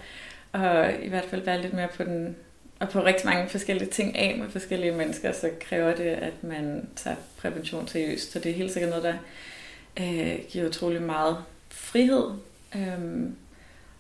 at 0.53 0.95
i 1.03 1.09
hvert 1.09 1.25
fald 1.25 1.43
være 1.43 1.63
lidt 1.63 1.75
mere 1.75 1.89
på 1.97 2.05
den, 2.05 2.37
og 2.79 2.89
på 2.89 3.05
rigtig 3.05 3.27
mange 3.27 3.49
forskellige 3.49 3.91
ting 3.91 4.17
af 4.17 4.39
med 4.39 4.51
forskellige 4.51 4.93
mennesker, 4.93 5.33
så 5.33 5.51
kræver 5.61 5.95
det, 5.95 6.05
at 6.05 6.45
man 6.45 6.89
tager 6.97 7.17
prævention 7.39 7.89
seriøst. 7.89 8.33
Så 8.33 8.39
det 8.39 8.51
er 8.51 8.55
helt 8.55 8.73
sikkert 8.73 8.91
noget, 8.91 9.05
der 9.05 9.15
øh, 10.01 10.39
giver 10.49 10.69
utrolig 10.69 11.03
meget 11.03 11.37
frihed. 11.71 12.25
Øhm, 12.77 13.37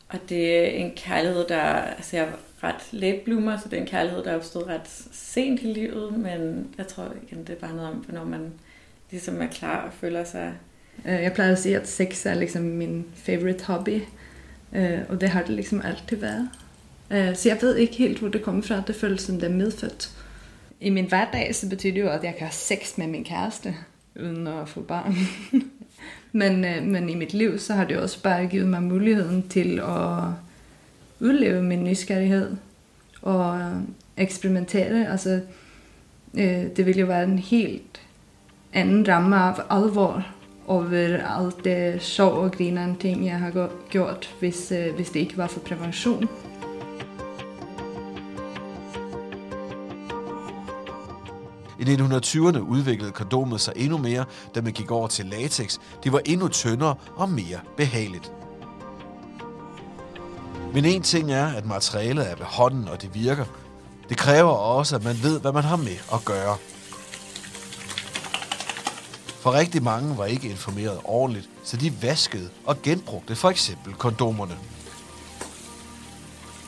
og 0.08 0.18
det 0.28 0.58
er 0.58 0.66
en 0.66 0.92
kærlighed, 0.96 1.48
der, 1.48 1.62
altså 1.62 2.16
jeg 2.16 2.26
er 2.26 2.32
ret 2.62 2.92
læbblummer, 2.92 3.58
så 3.58 3.68
det 3.68 3.76
er 3.76 3.80
en 3.80 3.88
kærlighed, 3.88 4.24
der 4.24 4.30
er 4.30 4.36
opstået 4.36 4.66
ret 4.66 4.88
sent 5.12 5.62
i 5.62 5.66
livet, 5.66 6.12
men 6.12 6.68
jeg 6.78 6.86
tror 6.86 7.12
igen, 7.22 7.38
det 7.44 7.50
er 7.50 7.60
bare 7.66 7.76
noget 7.76 7.90
om, 7.90 7.96
hvornår 7.96 8.24
man 8.24 8.52
ligesom 9.10 9.42
er 9.42 9.46
klar 9.46 9.86
og 9.86 9.92
føler 9.92 10.24
sig 10.24 10.54
Eh, 11.04 11.22
jeg 11.22 11.32
plejer 11.32 11.52
at 11.52 11.58
sige, 11.58 11.76
at 11.76 11.88
sex 11.88 12.26
er 12.26 12.34
liksom 12.34 12.62
min 12.62 13.04
favorite 13.14 13.64
hobby, 13.64 14.00
eh, 14.72 14.98
og 15.08 15.20
det 15.20 15.28
har 15.28 15.42
det 15.42 15.50
liksom 15.50 15.82
altid 15.84 16.16
været. 16.16 16.48
Eh, 17.10 17.36
så 17.36 17.48
jeg 17.48 17.58
ved 17.60 17.76
ikke 17.76 17.94
helt, 17.94 18.18
hvor 18.18 18.28
det 18.28 18.42
kommer 18.42 18.62
fra. 18.62 18.82
Det 18.86 18.96
føles 18.96 19.22
som 19.22 19.40
det 19.40 19.44
er 19.44 19.54
medfødt. 19.54 20.10
I 20.80 20.90
min 20.90 21.08
hverdag 21.08 21.54
så 21.54 21.68
betyder 21.68 21.94
det 21.94 22.00
jo, 22.00 22.08
at 22.08 22.24
jeg 22.24 22.34
kan 22.38 22.46
have 22.46 22.52
sex 22.52 22.98
med 22.98 23.06
min 23.06 23.24
kæreste, 23.24 23.74
uden 24.20 24.46
at 24.46 24.68
få 24.68 24.80
barn. 24.80 25.16
men, 26.40 26.64
eh, 26.64 26.82
men 26.82 27.08
i 27.08 27.14
mit 27.14 27.34
liv, 27.34 27.58
så 27.58 27.74
har 27.74 27.84
det 27.84 27.96
også 27.96 28.22
bare 28.22 28.46
givet 28.46 28.68
mig 28.68 28.82
muligheden 28.82 29.48
til 29.48 29.78
at 29.78 30.24
udleve 31.20 31.62
min 31.62 31.84
nysgerrighed 31.84 32.56
og 33.22 33.72
eksperimentere. 34.16 35.10
Altså, 35.10 35.40
eh, 36.34 36.66
det 36.76 36.86
ville 36.86 37.00
jo 37.00 37.06
være 37.06 37.24
en 37.24 37.38
helt 37.38 38.00
anden 38.72 39.08
ramme 39.08 39.36
af 39.36 39.54
alvor 39.70 40.26
over 40.70 41.26
alt 41.38 41.64
det 41.64 42.02
sjov 42.02 42.32
og 42.32 42.52
grinende 42.52 42.96
ting, 43.00 43.26
jeg 43.26 43.38
har 43.38 43.68
gjort, 43.88 44.34
hvis, 44.40 44.72
øh, 44.72 44.94
hvis 44.94 45.10
det 45.10 45.20
ikke 45.20 45.36
var 45.36 45.46
for 45.46 45.60
prævention. 45.60 46.28
I 51.78 51.82
1920'erne 51.82 52.58
udviklede 52.58 53.12
kondomet 53.12 53.60
sig 53.60 53.72
endnu 53.76 53.98
mere, 53.98 54.24
da 54.54 54.60
man 54.60 54.72
gik 54.72 54.90
over 54.90 55.08
til 55.08 55.26
latex. 55.26 55.78
Det 56.04 56.12
var 56.12 56.20
endnu 56.24 56.48
tyndere 56.48 56.94
og 57.16 57.28
mere 57.28 57.58
behageligt. 57.76 58.32
Men 60.74 60.84
en 60.84 61.02
ting 61.02 61.32
er, 61.32 61.46
at 61.46 61.66
materialet 61.66 62.30
er 62.30 62.36
ved 62.36 62.46
hånden, 62.46 62.88
og 62.88 63.02
det 63.02 63.14
virker. 63.14 63.44
Det 64.08 64.16
kræver 64.16 64.50
også, 64.50 64.96
at 64.96 65.04
man 65.04 65.16
ved, 65.22 65.40
hvad 65.40 65.52
man 65.52 65.64
har 65.64 65.76
med 65.76 65.96
at 66.12 66.24
gøre. 66.24 66.56
For 69.40 69.52
rigtig 69.52 69.82
mange 69.82 70.18
var 70.18 70.24
ikke 70.24 70.48
informeret 70.48 70.98
ordentligt, 71.04 71.50
så 71.64 71.76
de 71.76 72.02
vaskede 72.02 72.48
og 72.66 72.82
genbrugte 72.82 73.36
for 73.36 73.50
eksempel 73.50 73.94
kondomerne. 73.94 74.56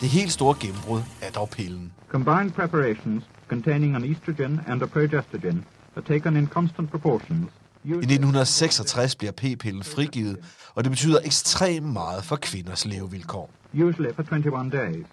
Det 0.00 0.08
helt 0.08 0.32
store 0.32 0.56
gennembrud 0.60 1.02
er 1.22 1.30
dog 1.30 1.50
pillen. 1.50 1.92
Combined 2.08 2.50
preparations 2.50 3.24
containing 3.48 3.96
an 3.96 4.04
estrogen 4.04 4.60
and 4.66 4.82
a 4.82 4.86
progestogen 4.86 5.64
are 5.96 6.04
taken 6.04 6.36
in 6.36 6.46
constant 6.46 6.90
proportions. 6.90 7.50
I 7.84 7.88
1966 7.88 9.16
bliver 9.16 9.32
p-pillen 9.32 9.82
frigivet, 9.82 10.36
og 10.74 10.84
det 10.84 10.90
betyder 10.90 11.18
ekstremt 11.24 11.86
meget 11.86 12.24
for 12.24 12.36
kvinders 12.36 12.84
levevilkår. 12.84 13.50
Usually 13.74 14.14
for 14.14 14.22
21 14.22 14.70
days. 14.70 15.06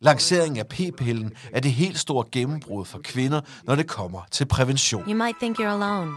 Lanceringen 0.00 0.58
af 0.58 0.66
p-pillen 0.66 1.32
er 1.52 1.60
det 1.60 1.72
helt 1.72 1.98
store 1.98 2.24
gennembrud 2.32 2.84
for 2.84 3.00
kvinder, 3.04 3.40
når 3.64 3.74
det 3.74 3.86
kommer 3.86 4.20
til 4.30 4.44
prævention. 4.46 5.02
You 5.08 5.14
might 5.14 5.36
think 5.40 5.60
you're 5.60 5.64
alone. 5.64 6.12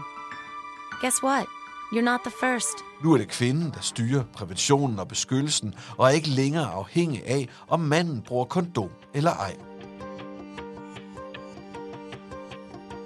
Guess 1.02 1.22
what? 1.22 1.46
You're 1.92 2.04
not 2.12 2.20
the 2.24 2.30
first. 2.30 2.84
Nu 3.04 3.12
er 3.12 3.18
det 3.18 3.28
kvinden, 3.28 3.70
der 3.70 3.80
styrer 3.80 4.24
præventionen 4.32 4.98
og 4.98 5.08
beskyttelsen, 5.08 5.74
og 5.96 6.06
er 6.06 6.10
ikke 6.10 6.28
længere 6.28 6.66
afhængig 6.66 7.26
af, 7.26 7.48
om 7.68 7.80
manden 7.80 8.22
bruger 8.22 8.44
kondom 8.44 8.90
eller 9.14 9.30
ej. 9.30 9.56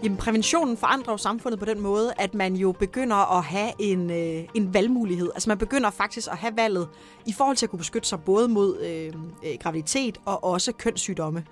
Jamen, 0.03 0.19
præventionen 0.19 0.77
forandrer 0.77 1.13
jo 1.13 1.17
samfundet 1.17 1.59
på 1.59 1.65
den 1.65 1.81
måde, 1.81 2.13
at 2.19 2.35
man 2.35 2.55
jo 2.55 2.73
begynder 2.73 3.39
at 3.39 3.45
have 3.45 3.73
en, 3.79 4.11
øh, 4.11 4.49
en 4.55 4.75
valgmulighed. 4.75 5.31
Altså 5.35 5.51
man 5.51 5.59
begynder 5.59 5.91
faktisk 5.91 6.29
at 6.31 6.39
have 6.39 6.57
valget 6.57 6.89
i 7.27 7.33
forhold 7.33 7.57
til 7.57 7.67
at 7.67 7.71
kunne 7.71 7.79
beskytte 7.79 8.09
sig 8.09 8.21
både 8.21 8.49
mod 8.49 8.81
øh, 8.81 9.13
øh, 9.45 9.59
graviditet 9.61 10.21
og 10.25 10.45
også 10.45 10.73
kønssygdomme. 10.73 11.45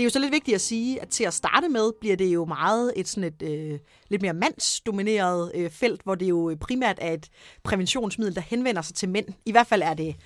Det 0.00 0.04
er 0.04 0.06
jo 0.06 0.10
så 0.10 0.18
lidt 0.18 0.32
vigtigt 0.32 0.54
at 0.54 0.60
sige, 0.60 1.02
at 1.02 1.08
til 1.08 1.24
at 1.24 1.34
starte 1.34 1.68
med 1.68 1.92
bliver 2.00 2.16
det 2.16 2.34
jo 2.34 2.44
meget 2.44 2.92
et 2.96 3.08
sådan 3.08 3.24
et 3.24 3.42
øh, 3.42 3.78
lidt 4.08 4.22
mere 4.22 4.32
mandsdomineret 4.32 5.52
øh, 5.54 5.70
felt, 5.70 6.02
hvor 6.02 6.14
det 6.14 6.26
jo 6.26 6.56
primært 6.60 6.98
er 7.00 7.12
et 7.12 7.28
præventionsmiddel, 7.62 8.34
der 8.34 8.40
henvender 8.40 8.82
sig 8.82 8.96
til 8.96 9.08
mænd. 9.08 9.26
I 9.46 9.50
hvert 9.50 9.66
fald 9.66 9.82
er 9.82 9.94
det 9.94 10.16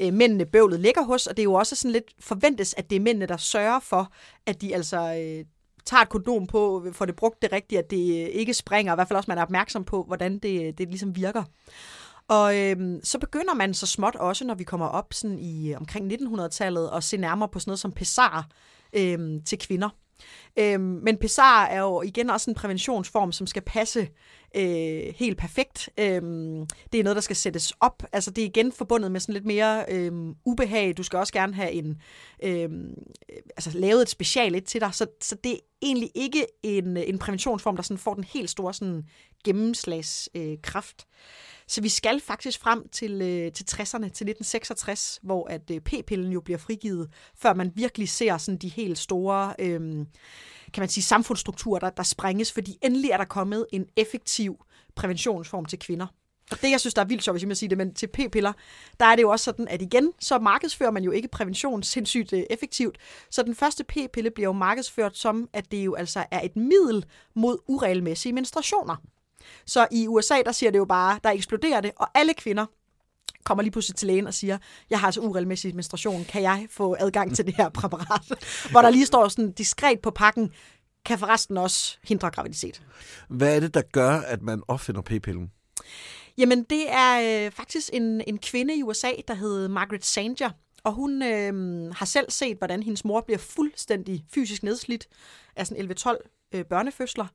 øh, 0.00 0.12
mændene 0.12 0.46
bøvlet 0.46 0.80
ligger 0.80 1.02
hos, 1.02 1.26
og 1.26 1.36
det 1.36 1.42
er 1.42 1.44
jo 1.44 1.54
også 1.54 1.76
sådan 1.76 1.90
lidt 1.90 2.04
forventes, 2.20 2.74
at 2.74 2.90
det 2.90 2.96
er 2.96 3.00
mændene, 3.00 3.26
der 3.26 3.36
sørger 3.36 3.80
for, 3.80 4.12
at 4.46 4.60
de 4.60 4.74
altså 4.74 4.96
øh, 4.98 5.44
tager 5.86 6.02
et 6.02 6.08
kondom 6.08 6.46
på, 6.46 6.86
får 6.92 7.04
det 7.04 7.16
brugt 7.16 7.42
det 7.42 7.52
rigtigt, 7.52 7.78
at 7.78 7.90
det 7.90 8.22
øh, 8.22 8.28
ikke 8.28 8.54
springer, 8.54 8.92
i 8.92 8.96
hvert 8.96 9.08
fald 9.08 9.16
også, 9.16 9.30
man 9.30 9.38
er 9.38 9.42
opmærksom 9.42 9.84
på, 9.84 10.02
hvordan 10.02 10.38
det, 10.38 10.66
øh, 10.66 10.72
det 10.78 10.88
ligesom 10.88 11.16
virker. 11.16 11.44
Og 12.28 12.58
øhm, 12.58 13.00
så 13.04 13.18
begynder 13.18 13.54
man 13.54 13.74
så 13.74 13.86
småt 13.86 14.16
også, 14.16 14.44
når 14.44 14.54
vi 14.54 14.64
kommer 14.64 14.86
op 14.86 15.14
sådan 15.14 15.38
i 15.38 15.74
omkring 15.74 16.12
1900-tallet, 16.12 16.90
at 16.92 17.04
se 17.04 17.16
nærmere 17.16 17.48
på 17.48 17.58
sådan 17.58 17.70
noget 17.70 17.80
som 17.80 17.92
pessar, 17.92 18.48
øhm, 18.92 19.42
til 19.44 19.58
kvinder. 19.58 19.88
Øhm, 20.58 21.00
men 21.02 21.16
Pessar 21.16 21.64
er 21.64 21.80
jo 21.80 22.02
igen 22.02 22.30
også 22.30 22.50
en 22.50 22.54
præventionsform, 22.54 23.32
som 23.32 23.46
skal 23.46 23.62
passe 23.62 24.08
øh, 24.56 25.14
helt 25.16 25.38
perfekt. 25.38 25.88
Øhm, 25.98 26.66
det 26.92 27.00
er 27.00 27.04
noget, 27.04 27.14
der 27.16 27.20
skal 27.20 27.36
sættes 27.36 27.72
op. 27.80 28.02
Altså 28.12 28.30
det 28.30 28.42
er 28.42 28.46
igen 28.46 28.72
forbundet 28.72 29.12
med 29.12 29.20
sådan 29.20 29.32
lidt 29.32 29.46
mere 29.46 29.84
øh, 29.88 30.12
ubehag. 30.44 30.96
Du 30.96 31.02
skal 31.02 31.18
også 31.18 31.32
gerne 31.32 31.54
have 31.54 31.70
en, 31.70 31.96
øh, 32.42 32.70
altså 33.56 33.78
lavet 33.78 34.02
et 34.02 34.08
special 34.08 34.62
til 34.62 34.80
dig. 34.80 34.94
Så, 34.94 35.06
så 35.20 35.36
det 35.44 35.52
er 35.52 35.58
egentlig 35.82 36.10
ikke 36.14 36.46
en, 36.62 36.96
en 36.96 37.18
præventionsform, 37.18 37.76
der 37.76 37.82
sådan 37.82 37.98
får 37.98 38.14
den 38.14 38.24
helt 38.24 38.50
store 38.50 38.74
sådan, 38.74 39.04
gennemslagskraft. 39.44 40.28
Øh, 40.34 40.58
kraft. 40.62 41.06
så 41.66 41.80
vi 41.80 41.88
skal 41.88 42.20
faktisk 42.20 42.60
frem 42.60 42.88
til, 42.88 43.12
øh, 43.22 43.52
til 43.52 43.64
60'erne, 43.64 44.08
til 44.08 44.28
1966, 44.28 45.20
hvor 45.22 45.48
at 45.48 45.70
øh, 45.70 45.80
p-pillen 45.80 46.32
jo 46.32 46.40
bliver 46.40 46.58
frigivet, 46.58 47.10
før 47.36 47.54
man 47.54 47.72
virkelig 47.74 48.08
ser 48.08 48.38
sådan 48.38 48.58
de 48.58 48.68
helt 48.68 48.98
store 48.98 49.54
øh, 49.58 50.06
kan 50.72 50.80
man 50.80 50.88
sige, 50.88 51.04
samfundsstrukturer, 51.04 51.78
der, 51.78 51.90
der 51.90 52.02
sprænges, 52.02 52.52
fordi 52.52 52.78
endelig 52.82 53.10
er 53.10 53.16
der 53.16 53.24
kommet 53.24 53.66
en 53.72 53.86
effektiv 53.96 54.56
præventionsform 54.96 55.64
til 55.64 55.78
kvinder. 55.78 56.06
Og 56.50 56.62
det, 56.62 56.70
jeg 56.70 56.80
synes, 56.80 56.94
der 56.94 57.02
er 57.02 57.06
vildt 57.06 57.24
sjovt, 57.24 57.34
hvis 57.34 57.42
jeg 57.42 57.48
må 57.48 57.54
sige 57.54 57.68
det, 57.68 57.78
men 57.78 57.94
til 57.94 58.06
p-piller, 58.06 58.52
der 59.00 59.06
er 59.06 59.16
det 59.16 59.22
jo 59.22 59.30
også 59.30 59.44
sådan, 59.44 59.68
at 59.68 59.82
igen, 59.82 60.12
så 60.20 60.38
markedsfører 60.38 60.90
man 60.90 61.04
jo 61.04 61.10
ikke 61.10 61.28
prævention 61.28 61.82
sindssygt 61.82 62.32
øh, 62.32 62.42
effektivt. 62.50 62.98
Så 63.30 63.42
den 63.42 63.54
første 63.54 63.84
p-pille 63.84 64.30
bliver 64.30 64.48
jo 64.48 64.52
markedsført 64.52 65.18
som, 65.18 65.48
at 65.52 65.72
det 65.72 65.84
jo 65.84 65.94
altså 65.94 66.24
er 66.30 66.40
et 66.40 66.56
middel 66.56 67.04
mod 67.34 67.58
uregelmæssige 67.66 68.32
menstruationer. 68.32 68.96
Så 69.66 69.86
i 69.90 70.08
USA, 70.08 70.34
der 70.44 70.52
siger 70.52 70.70
det 70.70 70.78
jo 70.78 70.84
bare, 70.84 71.20
der 71.24 71.30
eksploderer 71.30 71.80
det, 71.80 71.90
og 71.96 72.08
alle 72.14 72.34
kvinder 72.34 72.66
kommer 73.44 73.62
lige 73.62 73.72
pludselig 73.72 73.96
til 73.96 74.06
lægen 74.06 74.26
og 74.26 74.34
siger, 74.34 74.58
jeg 74.90 75.00
har 75.00 75.06
altså 75.06 75.20
uregelmæssig 75.20 75.74
menstruation, 75.74 76.24
kan 76.24 76.42
jeg 76.42 76.66
få 76.70 76.96
adgang 77.00 77.36
til 77.36 77.46
det 77.46 77.54
her 77.56 77.68
præparat? 77.68 78.44
Hvor 78.70 78.82
der 78.82 78.90
lige 78.90 79.06
står 79.06 79.28
sådan 79.28 79.52
diskret 79.52 80.00
på 80.00 80.10
pakken, 80.10 80.50
kan 81.04 81.18
forresten 81.18 81.56
også 81.56 81.98
hindre 82.04 82.30
graviditet. 82.30 82.82
Hvad 83.28 83.56
er 83.56 83.60
det, 83.60 83.74
der 83.74 83.82
gør, 83.92 84.10
at 84.10 84.42
man 84.42 84.62
opfinder 84.68 85.00
p-pillen? 85.00 85.50
Jamen, 86.38 86.62
det 86.62 86.92
er 86.92 87.44
øh, 87.46 87.50
faktisk 87.52 87.90
en, 87.92 88.22
en 88.26 88.38
kvinde 88.38 88.76
i 88.76 88.82
USA, 88.82 89.10
der 89.28 89.34
hedder 89.34 89.68
Margaret 89.68 90.04
Sanger, 90.04 90.50
og 90.84 90.92
hun 90.92 91.22
øh, 91.22 91.92
har 91.94 92.06
selv 92.06 92.30
set, 92.30 92.58
hvordan 92.58 92.82
hendes 92.82 93.04
mor 93.04 93.20
bliver 93.20 93.38
fuldstændig 93.38 94.24
fysisk 94.34 94.62
nedslidt 94.62 95.06
af 95.56 95.66
sådan 95.66 95.90
11-12 95.90 96.48
øh, 96.52 96.64
børnefødsler. 96.64 97.26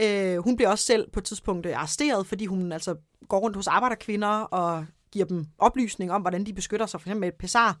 Øh, 0.00 0.38
hun 0.38 0.56
bliver 0.56 0.70
også 0.70 0.84
selv 0.84 1.10
på 1.10 1.20
et 1.20 1.24
tidspunkt 1.24 1.66
øh, 1.66 1.78
arresteret, 1.78 2.26
fordi 2.26 2.46
hun 2.46 2.72
altså 2.72 2.96
går 3.28 3.38
rundt 3.38 3.56
hos 3.56 3.66
arbejderkvinder 3.66 4.28
og 4.28 4.86
giver 5.12 5.24
dem 5.24 5.46
oplysning 5.58 6.12
om, 6.12 6.20
hvordan 6.20 6.46
de 6.46 6.52
beskytter 6.52 6.86
sig, 6.86 7.00
for 7.00 7.08
eksempel 7.08 7.20
med 7.20 7.28
et 7.28 7.34
pesar. 7.34 7.78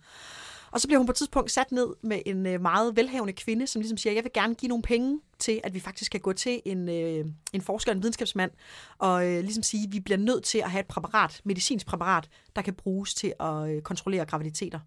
Og 0.70 0.80
så 0.80 0.88
bliver 0.88 0.98
hun 0.98 1.06
på 1.06 1.12
et 1.12 1.16
tidspunkt 1.16 1.50
sat 1.50 1.72
ned 1.72 1.88
med 2.02 2.22
en 2.26 2.46
øh, 2.46 2.60
meget 2.60 2.96
velhavende 2.96 3.32
kvinde, 3.32 3.66
som 3.66 3.80
ligesom 3.80 3.98
siger, 3.98 4.14
jeg 4.14 4.24
vil 4.24 4.32
gerne 4.34 4.54
give 4.54 4.68
nogle 4.68 4.82
penge 4.82 5.20
til, 5.38 5.60
at 5.64 5.74
vi 5.74 5.80
faktisk 5.80 6.12
kan 6.12 6.20
gå 6.20 6.32
til 6.32 6.62
en, 6.64 6.88
øh, 6.88 7.26
en 7.52 7.60
forsker, 7.60 7.92
en 7.92 8.02
videnskabsmand, 8.02 8.50
og 8.98 9.26
øh, 9.26 9.40
ligesom 9.40 9.62
sige, 9.62 9.84
at 9.84 9.92
vi 9.92 10.00
bliver 10.00 10.18
nødt 10.18 10.44
til 10.44 10.58
at 10.58 10.70
have 10.70 10.80
et 10.80 10.86
præparat, 10.86 11.40
medicinsk 11.44 11.86
præparat, 11.86 12.28
der 12.56 12.62
kan 12.62 12.74
bruges 12.74 13.14
til 13.14 13.32
at 13.40 13.70
øh, 13.70 13.82
kontrollere 13.82 14.24
graviditeter. 14.24 14.80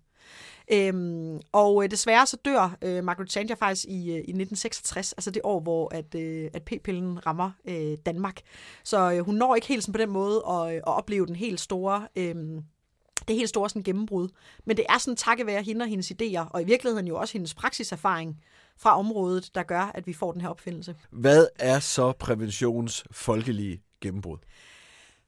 Øhm, 0.73 1.39
og 1.51 1.83
øh, 1.83 1.91
desværre 1.91 2.27
så 2.27 2.37
dør 2.45 2.77
øh, 2.81 3.03
Margaret 3.03 3.31
Sanger 3.31 3.55
faktisk 3.55 3.85
i, 3.85 4.09
øh, 4.09 4.15
i 4.15 4.19
1966, 4.19 5.13
altså 5.13 5.31
det 5.31 5.41
år, 5.43 5.59
hvor 5.59 5.95
at, 5.95 6.15
øh, 6.15 6.49
at 6.53 6.63
p-pillen 6.63 7.25
rammer 7.25 7.51
øh, 7.65 7.97
Danmark. 8.05 8.41
Så 8.83 9.11
øh, 9.11 9.19
hun 9.19 9.35
når 9.35 9.55
ikke 9.55 9.67
helt 9.67 9.83
sådan 9.83 9.93
på 9.93 9.97
den 9.97 10.09
måde 10.09 10.43
at, 10.49 10.67
øh, 10.67 10.75
at 10.75 10.83
opleve 10.87 11.27
den 11.27 11.35
helt 11.35 11.59
store... 11.59 12.07
Øh, 12.15 12.35
det 13.27 13.35
helt 13.35 13.49
store 13.49 13.69
sådan 13.69 13.83
gennembrud. 13.83 14.29
Men 14.65 14.77
det 14.77 14.85
er 14.89 14.97
sådan 14.97 15.15
takket 15.15 15.45
være 15.45 15.61
hende 15.61 15.83
og 15.83 15.89
hendes 15.89 16.11
idéer, 16.11 16.49
og 16.49 16.61
i 16.61 16.65
virkeligheden 16.65 17.07
jo 17.07 17.17
også 17.17 17.33
hendes 17.33 17.53
praksiserfaring 17.53 18.41
fra 18.77 18.99
området, 18.99 19.55
der 19.55 19.63
gør, 19.63 19.91
at 19.95 20.07
vi 20.07 20.13
får 20.13 20.31
den 20.31 20.41
her 20.41 20.49
opfindelse. 20.49 20.95
Hvad 21.09 21.47
er 21.59 21.79
så 21.79 22.11
præventions 22.11 23.03
folkelige 23.11 23.81
gennembrud? 24.01 24.37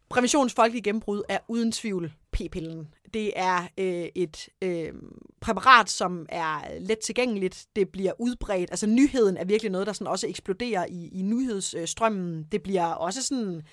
Præventions 0.09 0.53
folkelige 0.53 0.83
gennembrud 0.83 1.23
er 1.29 1.37
uden 1.47 1.71
tvivl 1.71 2.13
p-pillen. 2.31 2.87
Det 3.13 3.31
er 3.35 3.61
øh, 3.77 4.05
et 4.15 4.49
øh, 4.61 4.93
præparat, 5.41 5.89
som 5.89 6.25
er 6.29 6.61
let 6.79 6.99
tilgængeligt. 6.99 7.65
Det 7.75 7.89
bliver 7.89 8.11
udbredt. 8.19 8.71
Altså 8.71 8.87
nyheden 8.87 9.37
er 9.37 9.45
virkelig 9.45 9.71
noget, 9.71 9.87
der 9.87 9.93
sådan 9.93 10.07
også 10.07 10.27
eksploderer 10.27 10.85
i, 10.89 11.07
i 11.07 11.21
nyhedsstrømmen. 11.21 12.43
Det 12.51 12.63
bliver 12.63 12.85
også 12.85 13.23
sådan 13.23 13.63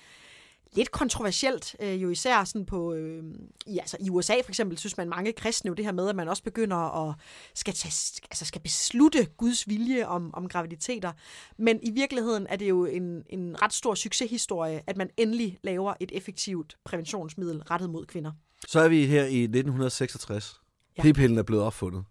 lidt 0.73 0.91
kontroversielt, 0.91 1.75
øh, 1.79 2.01
jo 2.01 2.09
især 2.09 2.43
sådan 2.43 2.65
på, 2.65 2.93
øh, 2.93 3.23
i, 3.67 3.77
altså 3.77 3.97
i 3.99 4.09
USA 4.09 4.33
for 4.43 4.51
eksempel, 4.51 4.77
synes 4.77 4.97
man 4.97 5.09
mange 5.09 5.33
kristne 5.33 5.67
jo 5.67 5.73
det 5.73 5.85
her 5.85 5.91
med, 5.91 6.09
at 6.09 6.15
man 6.15 6.27
også 6.27 6.43
begynder 6.43 7.09
at 7.09 7.15
skal, 7.53 7.73
tage, 7.73 8.21
altså 8.31 8.45
skal 8.45 8.61
beslutte 8.61 9.25
Guds 9.25 9.67
vilje 9.67 10.07
om, 10.07 10.33
om 10.33 10.49
graviditeter. 10.49 11.11
Men 11.57 11.79
i 11.83 11.91
virkeligheden 11.91 12.47
er 12.49 12.55
det 12.55 12.69
jo 12.69 12.85
en, 12.85 13.23
en 13.29 13.61
ret 13.61 13.73
stor 13.73 13.95
succeshistorie, 13.95 14.81
at 14.87 14.97
man 14.97 15.09
endelig 15.17 15.57
laver 15.63 15.93
et 15.99 16.11
effektivt 16.13 16.77
præventionsmiddel 16.83 17.63
rettet 17.63 17.89
mod 17.89 18.05
kvinder. 18.05 18.31
Så 18.67 18.79
er 18.79 18.87
vi 18.87 19.05
her 19.05 19.23
i 19.23 19.43
1966. 19.43 20.61
Ja. 20.97 21.03
P-pillen 21.03 21.37
er 21.37 21.43
blevet 21.43 21.63
opfundet 21.63 22.03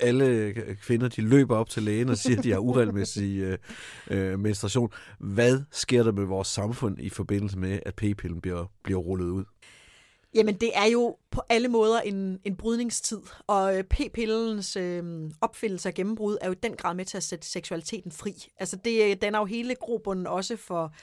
alle 0.00 0.54
kvinder, 0.82 1.08
de 1.08 1.22
løber 1.22 1.56
op 1.56 1.70
til 1.70 1.82
lægen 1.82 2.08
og 2.08 2.18
siger, 2.18 2.38
at 2.38 2.44
de 2.44 2.50
har 2.50 2.58
uregelmæssig 2.68 3.38
øh, 3.38 3.58
øh, 4.10 4.38
menstruation. 4.38 4.90
Hvad 5.18 5.62
sker 5.70 6.02
der 6.02 6.12
med 6.12 6.24
vores 6.24 6.48
samfund 6.48 7.00
i 7.00 7.08
forbindelse 7.08 7.58
med, 7.58 7.80
at 7.86 7.94
p-pillen 7.94 8.40
bliver, 8.40 8.66
bliver 8.82 9.00
rullet 9.00 9.26
ud? 9.26 9.44
Jamen, 10.34 10.54
det 10.54 10.70
er 10.74 10.84
jo 10.86 11.16
på 11.30 11.42
alle 11.48 11.68
måder 11.68 12.00
en, 12.00 12.40
en 12.44 12.56
brydningstid, 12.56 13.20
og 13.46 13.78
øh, 13.78 13.84
p-pillens 13.84 14.76
øh, 14.76 15.30
opfindelse 15.40 15.88
og 15.88 15.94
gennembrud 15.94 16.38
er 16.40 16.46
jo 16.46 16.52
i 16.52 16.58
den 16.62 16.76
grad 16.76 16.94
med 16.94 17.04
til 17.04 17.16
at 17.16 17.22
sætte 17.22 17.46
seksualiteten 17.46 18.12
fri. 18.12 18.32
Altså, 18.58 18.76
det 18.84 19.22
danner 19.22 19.38
jo 19.38 19.44
hele 19.44 19.74
grobunden 19.74 20.26
også 20.26 20.56
for 20.56 20.94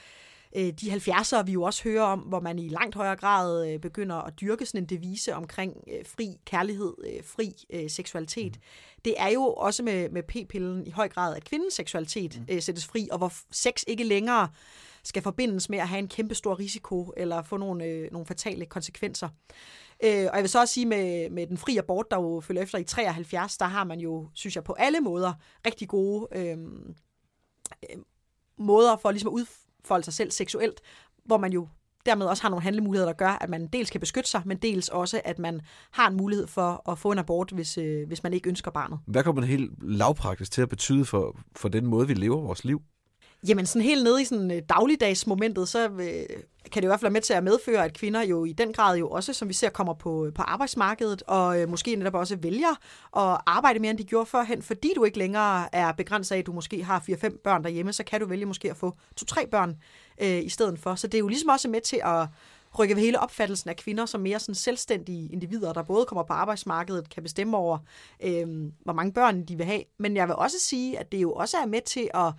øh, 0.56 0.72
de 0.72 0.92
70'ere, 0.92 1.42
vi 1.42 1.52
jo 1.52 1.62
også 1.62 1.82
hører 1.84 2.02
om, 2.02 2.18
hvor 2.18 2.40
man 2.40 2.58
i 2.58 2.68
langt 2.68 2.94
højere 2.94 3.16
grad 3.16 3.68
øh, 3.68 3.80
begynder 3.80 4.16
at 4.16 4.40
dyrke 4.40 4.66
sådan 4.66 4.82
en 4.82 4.88
devise 4.88 5.34
omkring 5.34 5.76
øh, 5.92 6.06
fri 6.06 6.36
kærlighed, 6.44 6.94
øh, 7.06 7.24
fri 7.24 7.54
øh, 7.70 7.90
seksualitet. 7.90 8.56
Mm. 8.56 9.00
Det 9.04 9.14
er 9.16 9.28
jo 9.28 9.44
også 9.44 9.82
med, 9.82 10.08
med 10.08 10.22
p-pillen 10.22 10.86
i 10.86 10.90
høj 10.90 11.08
grad, 11.08 11.36
at 11.36 11.44
kvindens 11.44 11.74
seksualitet 11.74 12.38
mm. 12.38 12.54
øh, 12.54 12.62
sættes 12.62 12.86
fri, 12.86 13.08
og 13.12 13.18
hvor 13.18 13.32
sex 13.50 13.84
ikke 13.86 14.04
længere 14.04 14.48
skal 15.04 15.22
forbindes 15.22 15.68
med 15.68 15.78
at 15.78 15.88
have 15.88 15.98
en 15.98 16.08
kæmpe 16.08 16.34
stor 16.34 16.58
risiko 16.58 17.12
eller 17.16 17.42
få 17.42 17.56
nogle, 17.56 17.84
øh, 17.84 18.12
nogle 18.12 18.26
fatale 18.26 18.66
konsekvenser. 18.66 19.28
Øh, 20.04 20.26
og 20.30 20.36
jeg 20.36 20.42
vil 20.42 20.48
så 20.48 20.60
også 20.60 20.74
sige 20.74 20.86
med, 20.86 21.30
med 21.30 21.46
den 21.46 21.58
fri 21.58 21.76
abort, 21.76 22.10
der 22.10 22.16
jo 22.16 22.40
følger 22.40 22.62
efter 22.62 22.78
i 22.78 22.84
73, 22.84 23.58
der 23.58 23.64
har 23.64 23.84
man 23.84 24.00
jo, 24.00 24.28
synes 24.34 24.56
jeg, 24.56 24.64
på 24.64 24.72
alle 24.72 25.00
måder 25.00 25.32
rigtig 25.66 25.88
gode 25.88 26.28
øh, 26.32 26.58
øh, 27.90 27.98
måder 28.58 28.96
for 28.96 29.10
ligesom 29.10 29.28
at 29.28 29.32
ud, 29.32 29.46
udfolde 29.82 30.04
sig 30.04 30.14
selv 30.14 30.30
seksuelt, 30.30 30.80
hvor 31.24 31.36
man 31.36 31.52
jo 31.52 31.68
dermed 32.06 32.26
også 32.26 32.42
har 32.42 32.50
nogle 32.50 32.62
handlemuligheder, 32.62 33.08
der 33.08 33.16
gør, 33.16 33.28
at 33.28 33.50
man 33.50 33.66
dels 33.66 33.90
kan 33.90 34.00
beskytte 34.00 34.30
sig, 34.30 34.42
men 34.44 34.56
dels 34.56 34.88
også, 34.88 35.20
at 35.24 35.38
man 35.38 35.60
har 35.90 36.08
en 36.08 36.16
mulighed 36.16 36.46
for 36.46 36.90
at 36.90 36.98
få 36.98 37.12
en 37.12 37.18
abort, 37.18 37.50
hvis, 37.50 37.78
øh, 37.78 38.06
hvis 38.06 38.22
man 38.22 38.32
ikke 38.32 38.48
ønsker 38.48 38.70
barnet. 38.70 38.98
Hvad 39.06 39.24
kommer 39.24 39.40
det 39.40 39.48
helt 39.48 39.72
lavpraktisk 39.82 40.52
til 40.52 40.62
at 40.62 40.68
betyde 40.68 41.04
for, 41.04 41.40
for 41.56 41.68
den 41.68 41.86
måde, 41.86 42.06
vi 42.08 42.14
lever 42.14 42.40
vores 42.40 42.64
liv? 42.64 42.82
Jamen 43.48 43.66
sådan 43.66 43.82
helt 43.82 44.04
nede 44.04 44.22
i 44.22 44.24
sådan 44.24 44.50
øh, 44.50 44.62
dagligdagsmomentet, 44.68 45.68
så 45.68 45.88
øh, 45.88 46.42
kan 46.72 46.82
det 46.82 46.82
i 46.82 46.86
hvert 46.86 47.00
fald 47.00 47.08
være 47.08 47.12
med 47.12 47.20
til 47.20 47.34
at 47.34 47.44
medføre, 47.44 47.84
at 47.84 47.94
kvinder 47.94 48.22
jo 48.22 48.44
i 48.44 48.52
den 48.52 48.72
grad 48.72 48.98
jo 48.98 49.10
også, 49.10 49.32
som 49.32 49.48
vi 49.48 49.54
ser, 49.54 49.68
kommer 49.68 49.94
på, 49.94 50.26
øh, 50.26 50.32
på 50.34 50.42
arbejdsmarkedet, 50.42 51.22
og 51.26 51.60
øh, 51.60 51.68
måske 51.68 51.96
netop 51.96 52.14
også 52.14 52.36
vælger 52.36 52.70
at 53.16 53.40
arbejde 53.46 53.78
mere, 53.78 53.90
end 53.90 53.98
de 53.98 54.04
gjorde 54.04 54.26
førhen, 54.26 54.62
fordi 54.62 54.92
du 54.96 55.04
ikke 55.04 55.18
længere 55.18 55.74
er 55.74 55.92
begrænset 55.92 56.34
af, 56.34 56.38
at 56.38 56.46
du 56.46 56.52
måske 56.52 56.84
har 56.84 57.00
4-5 57.10 57.42
børn 57.44 57.64
derhjemme, 57.64 57.92
så 57.92 58.04
kan 58.04 58.20
du 58.20 58.26
vælge 58.26 58.46
måske 58.46 58.70
at 58.70 58.76
få 58.76 58.96
2-3 59.20 59.46
børn 59.46 59.76
øh, 60.22 60.44
i 60.44 60.48
stedet 60.48 60.78
for. 60.78 60.94
Så 60.94 61.06
det 61.06 61.14
er 61.14 61.20
jo 61.20 61.28
ligesom 61.28 61.48
også 61.48 61.68
med 61.68 61.80
til 61.80 62.00
at 62.04 62.26
rykke 62.78 62.94
ved 62.94 63.02
hele 63.02 63.20
opfattelsen 63.20 63.70
af 63.70 63.76
kvinder 63.76 64.06
som 64.06 64.20
mere 64.20 64.40
sådan 64.40 64.54
selvstændige 64.54 65.28
individer, 65.32 65.72
der 65.72 65.82
både 65.82 66.04
kommer 66.04 66.22
på 66.22 66.32
arbejdsmarkedet, 66.32 67.10
kan 67.10 67.22
bestemme 67.22 67.56
over, 67.56 67.78
øh, 68.24 68.46
hvor 68.84 68.92
mange 68.92 69.12
børn 69.12 69.44
de 69.44 69.56
vil 69.56 69.66
have. 69.66 69.82
Men 69.98 70.16
jeg 70.16 70.28
vil 70.28 70.36
også 70.36 70.56
sige, 70.60 70.98
at 70.98 71.12
det 71.12 71.18
jo 71.18 71.32
også 71.32 71.56
er 71.56 71.66
med 71.66 71.80
til 71.80 72.10
at 72.14 72.32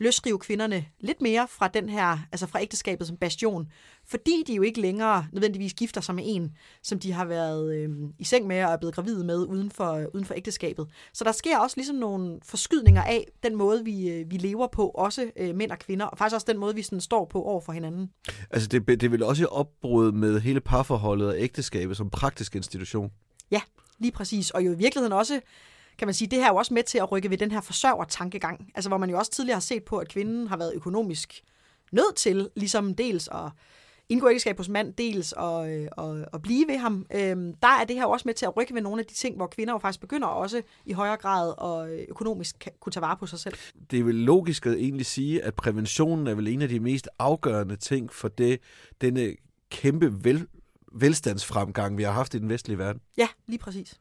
løsrive 0.00 0.38
kvinderne 0.38 0.84
lidt 1.00 1.22
mere 1.22 1.48
fra 1.48 1.68
den 1.68 1.88
her, 1.88 2.18
altså 2.32 2.46
fra 2.46 2.62
ægteskabet 2.62 3.06
som 3.06 3.16
bastion, 3.16 3.68
fordi 4.06 4.44
de 4.46 4.54
jo 4.54 4.62
ikke 4.62 4.80
længere 4.80 5.26
nødvendigvis 5.32 5.74
gifter 5.74 6.00
sig 6.00 6.14
med 6.14 6.24
en, 6.26 6.56
som 6.82 6.98
de 6.98 7.12
har 7.12 7.24
været 7.24 7.74
øh, 7.74 7.88
i 8.18 8.24
seng 8.24 8.46
med 8.46 8.64
og 8.64 8.72
er 8.72 8.76
blevet 8.76 8.94
gravide 8.94 9.24
med 9.24 9.46
uden 9.46 9.70
for, 9.70 9.92
øh, 9.92 10.06
uden 10.14 10.24
for 10.24 10.34
ægteskabet. 10.34 10.88
Så 11.12 11.24
der 11.24 11.32
sker 11.32 11.58
også 11.58 11.76
ligesom 11.76 11.96
nogle 11.96 12.38
forskydninger 12.42 13.02
af 13.02 13.26
den 13.42 13.56
måde, 13.56 13.84
vi, 13.84 14.08
øh, 14.08 14.30
vi 14.30 14.36
lever 14.36 14.66
på, 14.66 14.88
også 14.88 15.30
øh, 15.36 15.54
mænd 15.54 15.70
og 15.70 15.78
kvinder, 15.78 16.06
og 16.06 16.18
faktisk 16.18 16.34
også 16.34 16.46
den 16.50 16.58
måde, 16.58 16.74
vi 16.74 16.82
sådan 16.82 17.00
står 17.00 17.24
på 17.24 17.42
over 17.42 17.60
for 17.60 17.72
hinanden. 17.72 18.10
Altså 18.50 18.68
det, 18.68 19.00
det 19.00 19.12
vil 19.12 19.22
også 19.22 19.46
opbrud 19.46 20.12
med 20.12 20.40
hele 20.40 20.60
parforholdet 20.60 21.28
og 21.28 21.34
ægteskabet 21.38 21.96
som 21.96 22.10
praktisk 22.10 22.56
institution. 22.56 23.10
Ja, 23.50 23.60
lige 23.98 24.12
præcis. 24.12 24.50
Og 24.50 24.66
jo 24.66 24.72
i 24.72 24.76
virkeligheden 24.76 25.12
også 25.12 25.40
kan 26.00 26.06
man 26.06 26.14
sige, 26.14 26.28
det 26.28 26.38
her 26.38 26.46
er 26.46 26.50
jo 26.50 26.56
også 26.56 26.74
med 26.74 26.82
til 26.82 26.98
at 26.98 27.12
rykke 27.12 27.30
ved 27.30 27.38
den 27.38 27.50
her 27.50 27.60
forsørger-tankegang. 27.60 28.70
Altså 28.74 28.90
hvor 28.90 28.98
man 28.98 29.10
jo 29.10 29.18
også 29.18 29.30
tidligere 29.30 29.56
har 29.56 29.60
set 29.60 29.84
på, 29.84 29.98
at 29.98 30.08
kvinden 30.08 30.46
har 30.46 30.56
været 30.56 30.72
økonomisk 30.74 31.42
nødt 31.92 32.16
til, 32.16 32.50
ligesom 32.56 32.94
dels 32.94 33.28
at 33.28 33.50
indgå 34.08 34.28
ægteskab 34.28 34.56
hos 34.56 34.68
mand 34.68 34.94
dels 34.94 35.32
og, 35.32 35.72
øh, 35.72 35.88
og, 35.92 36.24
og 36.32 36.42
blive 36.42 36.68
ved 36.68 36.76
ham, 36.76 37.06
øh, 37.14 37.36
der 37.62 37.68
er 37.80 37.84
det 37.88 37.96
her 37.96 38.04
også 38.04 38.28
med 38.28 38.34
til 38.34 38.46
at 38.46 38.56
rykke 38.56 38.74
ved 38.74 38.82
nogle 38.82 39.00
af 39.00 39.06
de 39.06 39.14
ting, 39.14 39.36
hvor 39.36 39.46
kvinder 39.46 39.74
jo 39.74 39.78
faktisk 39.78 40.00
begynder 40.00 40.28
også 40.28 40.62
i 40.86 40.92
højere 40.92 41.16
grad 41.16 41.54
og 41.58 41.90
økonomisk 42.08 42.56
kan, 42.60 42.72
kunne 42.80 42.92
tage 42.92 43.02
vare 43.02 43.16
på 43.16 43.26
sig 43.26 43.38
selv. 43.38 43.54
Det 43.90 43.98
er 43.98 44.04
vel 44.04 44.14
logisk 44.14 44.66
at 44.66 44.72
egentlig 44.72 45.06
sige, 45.06 45.44
at 45.44 45.54
præventionen 45.54 46.26
er 46.26 46.34
vel 46.34 46.48
en 46.48 46.62
af 46.62 46.68
de 46.68 46.80
mest 46.80 47.08
afgørende 47.18 47.76
ting 47.76 48.12
for 48.12 48.28
det, 48.28 48.60
denne 49.00 49.34
kæmpe 49.70 50.24
vel, 50.24 50.46
velstandsfremgang, 50.92 51.98
vi 51.98 52.02
har 52.02 52.12
haft 52.12 52.34
i 52.34 52.38
den 52.38 52.48
vestlige 52.48 52.78
verden. 52.78 53.00
Ja, 53.16 53.28
lige 53.46 53.58
præcis. 53.58 54.00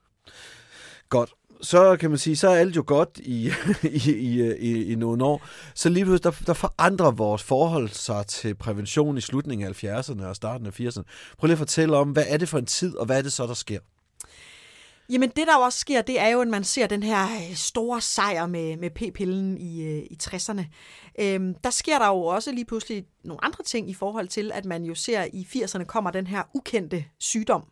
Godt 1.10 1.34
så 1.62 1.98
kan 2.00 2.10
man 2.10 2.19
sige, 2.19 2.36
så 2.36 2.50
er 2.50 2.56
alt 2.56 2.76
jo 2.76 2.84
godt 2.88 3.10
i, 3.24 3.52
i, 3.84 4.12
i, 4.12 4.54
i, 4.54 4.91
i 4.91 4.95
nogle 4.95 5.26
år. 5.26 5.41
Så 5.76 5.89
lige 5.89 6.06
pludselig, 6.06 6.24
der, 6.24 6.43
der 6.45 6.54
forandrer 6.54 7.12
vores 7.12 7.43
forhold 7.43 7.89
sig 7.89 8.28
til 8.28 8.56
prævention 8.56 9.17
i 9.17 9.22
slutningen 9.22 9.67
af 9.67 9.84
70'erne 9.84 10.26
og 10.26 10.36
starten 10.36 10.67
af 10.67 10.80
80'erne. 10.80 11.04
Prøv 11.38 11.48
lige 11.48 11.54
at 11.54 11.58
fortælle 11.58 11.98
om, 11.98 12.10
hvad 12.10 12.26
er 12.28 12.38
det 12.38 12.50
for 12.50 12.58
en 12.58 12.65
tid, 12.65 12.95
og 12.95 13.06
hvad 13.06 13.17
er 13.17 13.22
det 13.22 13.34
så, 13.34 13.48
der 13.48 13.54
sker? 13.54 13.80
Jamen 15.10 15.30
det, 15.30 15.48
der 15.48 15.58
også 15.58 15.80
sker, 15.80 16.02
det 16.02 16.19
er 16.19 16.28
jo, 16.28 16.41
at 16.41 16.48
man 16.48 16.63
ser 16.63 16.88
den 16.88 17.04
her 17.04 17.24
øh, 17.24 17.56
store 17.56 18.02
sejr 18.02 18.45
med, 18.45 18.78
med 18.78 18.89
p-pillen 18.89 19.58
i, 19.58 19.84
øh, 19.84 19.98
i 19.98 20.17
60'erne. 20.24 20.63
Øhm, 21.19 21.56
der 21.63 21.69
sker 21.69 22.00
der 22.00 22.08
jo 22.08 22.22
også 22.22 22.52
lige 22.52 22.65
pludselig 22.65 23.06
nogle 23.24 23.45
andre 23.45 23.63
ting 23.63 23.89
i 23.89 23.93
forhold 23.93 24.28
til, 24.28 24.52
at 24.54 24.65
man 24.65 24.84
jo 24.84 24.95
ser, 24.95 25.19
at 25.22 25.30
i 25.34 25.48
80'erne 25.56 25.84
kommer 25.84 26.12
den 26.12 26.28
her 26.28 26.43
ukendte 26.54 27.06
sygdom, 27.19 27.63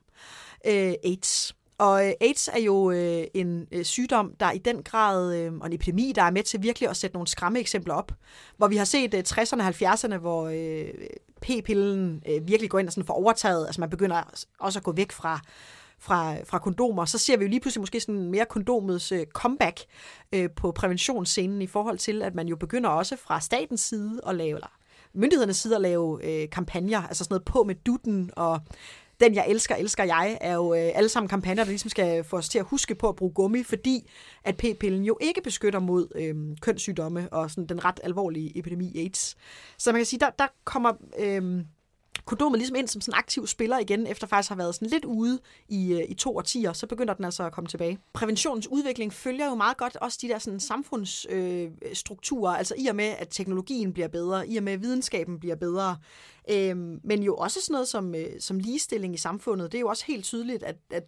øh, 0.66 0.94
AIDS. 1.04 1.57
Og 1.78 2.08
øh, 2.08 2.14
AIDS 2.22 2.50
er 2.54 2.60
jo 2.60 2.92
øh, 2.92 3.24
en 3.34 3.68
øh, 3.72 3.86
sygdom, 3.86 4.34
der 4.40 4.52
i 4.52 4.58
den 4.58 4.84
grad, 4.84 5.36
øh, 5.36 5.54
og 5.54 5.68
en 5.68 5.74
epidemi, 5.74 6.14
der 6.16 6.24
er 6.24 6.32
med 6.32 6.44
til 6.44 6.64
virkelig 6.64 6.90
at 6.90 6.98
sætte 6.98 7.16
nogle 7.16 7.28
skræmme 7.28 7.60
eksempler 7.60 7.94
op. 7.94 8.12
Hvor 8.58 8.68
vi 8.68 8.76
har 8.76 8.86
set 8.86 9.14
øh, 9.14 9.24
60'erne 9.28 9.62
og 9.62 9.68
70'erne, 9.68 10.18
hvor 10.18 10.48
øh, 10.48 10.94
p-pillen 11.42 12.24
øh, 12.30 12.48
virkelig 12.48 12.70
går 12.70 12.80
ind 12.80 12.88
og 12.88 12.94
sådan 12.94 13.08
får 13.08 13.14
overtaget. 13.14 13.66
Altså 13.66 13.82
man 13.82 13.90
begynder 13.90 14.24
også 14.60 14.80
at 14.80 14.84
gå 14.84 14.92
væk 14.92 15.12
fra, 15.12 15.40
fra, 16.00 16.36
fra 16.44 16.60
kondomer. 16.60 17.06
Så 17.06 17.18
ser 17.18 17.38
vi 17.38 17.44
jo 17.44 17.50
lige 17.50 17.60
pludselig 17.60 17.82
måske 17.82 18.00
sådan 18.00 18.32
mere 18.32 18.46
kondomets 18.46 19.12
øh, 19.12 19.26
comeback 19.26 19.80
øh, 20.34 20.50
på 20.56 20.72
præventionsscenen 20.72 21.62
i 21.62 21.68
forhold 21.68 21.98
til, 21.98 22.22
at 22.22 22.36
man 22.36 22.48
jo 22.48 22.56
begynder 22.56 22.90
også 22.90 23.16
fra 23.16 23.42
statens 23.42 23.82
side 23.82 24.22
at 24.28 24.36
lave, 24.36 24.56
eller 24.56 24.78
myndighedernes 25.14 25.58
side 25.58 25.76
at 25.76 25.82
lave 25.82 26.26
øh, 26.26 26.50
kampagner, 26.50 27.02
altså 27.02 27.24
sådan 27.24 27.34
noget 27.34 27.46
på 27.46 27.64
med 27.64 27.76
dutten 27.76 28.32
og 28.36 28.62
den 29.20 29.36
jeg 29.36 29.46
elsker, 29.48 29.76
elsker 29.76 30.04
jeg, 30.04 30.38
er 30.42 30.54
jo 30.54 30.74
øh, 30.74 30.92
alle 30.96 31.10
sammen 31.10 31.30
kampagner, 31.30 31.64
der 31.64 31.70
ligesom 31.70 31.90
skal 31.90 32.24
få 32.24 32.38
os 32.38 32.50
til 32.50 32.60
at 32.60 32.66
huske 32.66 32.96
på 32.96 33.10
at 33.10 33.16
bruge 33.16 33.34
gummi, 33.34 33.64
fordi 33.64 34.10
at 34.44 34.58
p-pillen 34.58 35.04
jo 35.04 35.18
ikke 35.22 35.42
beskytter 35.42 35.80
mod 35.80 36.08
øh, 36.16 36.58
kønssygdomme 36.62 37.34
og 37.34 37.52
sådan 37.52 37.66
den 37.66 37.86
ret 37.86 38.00
alvorlige 38.04 38.58
epidemi 38.58 38.94
AIDS. 38.98 39.36
Så 39.78 39.92
man 39.92 40.00
kan 40.00 40.06
sige, 40.06 40.20
der, 40.20 40.30
der 40.30 40.48
kommer... 40.64 40.94
Øh, 41.20 41.64
kondomet 42.28 42.60
ligesom 42.60 42.76
ind 42.76 42.88
som 42.88 43.02
sådan 43.02 43.14
en 43.14 43.18
aktiv 43.18 43.48
spiller 43.48 43.80
igen, 43.80 44.08
efter 44.08 44.28
faktisk 44.28 44.50
har 44.50 44.56
været 44.56 44.76
sådan 44.76 44.90
lidt 44.90 45.06
ude 45.06 45.40
i, 45.70 45.94
øh, 45.94 46.02
i 46.10 46.14
to 46.14 46.38
årtier, 46.38 46.74
så 46.74 46.88
begynder 46.88 47.14
den 47.14 47.26
altså 47.26 47.44
at 47.44 47.52
komme 47.52 47.68
tilbage. 47.68 48.00
Præventionens 48.14 48.68
udvikling 48.68 49.14
følger 49.14 49.46
jo 49.46 49.56
meget 49.56 49.78
godt 49.78 49.96
også 49.96 50.20
de 50.22 50.28
der 50.28 50.40
sådan 50.40 50.60
samfundsstrukturer, 50.60 52.52
øh, 52.54 52.58
altså 52.58 52.76
i 52.78 52.88
og 52.88 52.96
med, 52.96 53.14
at 53.18 53.28
teknologien 53.32 53.94
bliver 53.94 54.08
bedre, 54.08 54.48
i 54.48 54.58
og 54.58 54.64
med, 54.64 54.74
at 54.74 54.82
videnskaben 54.82 55.40
bliver 55.40 55.56
bedre, 55.56 55.98
øh, 56.50 56.78
men 57.04 57.24
jo 57.24 57.36
også 57.36 57.62
sådan 57.62 57.74
noget 57.74 57.88
som, 57.88 58.16
øh, 58.16 58.28
som 58.40 58.60
ligestilling 58.60 59.14
i 59.14 59.18
samfundet. 59.18 59.72
Det 59.72 59.78
er 59.78 59.82
jo 59.82 59.88
også 59.88 60.04
helt 60.08 60.26
tydeligt, 60.26 60.64
at, 60.64 60.76
at 60.92 61.04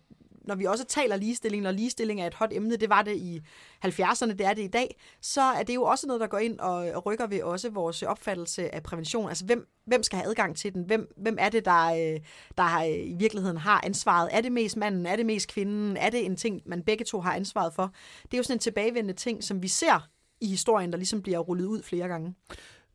når 0.50 0.56
vi 0.56 0.66
også 0.66 0.86
taler 0.86 1.16
ligestilling, 1.16 1.64
når 1.64 1.72
ligestilling 1.72 2.22
er 2.22 2.28
et 2.28 2.34
hot 2.34 2.50
emne, 2.54 2.76
det 2.76 2.90
var 2.90 3.02
det 3.02 3.16
i 3.16 3.42
70'erne, 3.86 4.34
det 4.34 4.42
er 4.42 4.54
det 4.54 4.64
i 4.64 4.68
dag, 4.68 5.00
så 5.22 5.42
er 5.42 5.64
det 5.64 5.76
jo 5.76 5.84
også 5.84 6.08
noget, 6.08 6.20
der 6.22 6.28
går 6.28 6.38
ind 6.38 6.60
og 6.60 7.06
rykker 7.06 7.28
ved 7.28 7.44
også 7.44 7.70
vores 7.70 8.04
opfattelse 8.04 8.76
af 8.76 8.84
prævention. 8.84 9.30
Altså, 9.30 9.46
hvem, 9.46 9.68
hvem 9.86 10.04
skal 10.04 10.18
have 10.18 10.30
adgang 10.30 10.56
til 10.56 10.74
den? 10.74 10.84
Hvem, 10.84 11.14
hvem 11.18 11.38
er 11.40 11.50
det, 11.50 11.66
der, 11.66 11.86
øh, 11.86 12.20
der 12.58 12.64
har, 12.64 12.84
øh, 12.84 12.90
i 12.90 13.16
virkeligheden 13.18 13.58
har 13.58 13.82
ansvaret? 13.86 14.30
Er 14.32 14.42
det 14.42 14.52
mest 14.52 14.78
manden? 14.78 15.06
Er 15.06 15.16
det 15.16 15.26
mest 15.26 15.48
kvinden? 15.48 15.98
Er 15.98 16.10
det 16.10 16.26
en 16.26 16.36
ting, 16.36 16.62
man 16.66 16.84
begge 16.84 17.06
to 17.06 17.22
har 17.22 17.34
ansvaret 17.34 17.74
for? 17.74 17.94
Det 18.24 18.34
er 18.34 18.38
jo 18.38 18.44
sådan 18.44 18.56
en 18.56 18.60
tilbagevendende 18.60 19.14
ting, 19.14 19.44
som 19.44 19.62
vi 19.62 19.68
ser 19.68 20.10
i 20.42 20.48
historien, 20.48 20.92
der 20.92 20.98
ligesom 20.98 21.22
bliver 21.22 21.40
rullet 21.40 21.66
ud 21.66 21.84
flere 21.84 22.08
gange. 22.08 22.36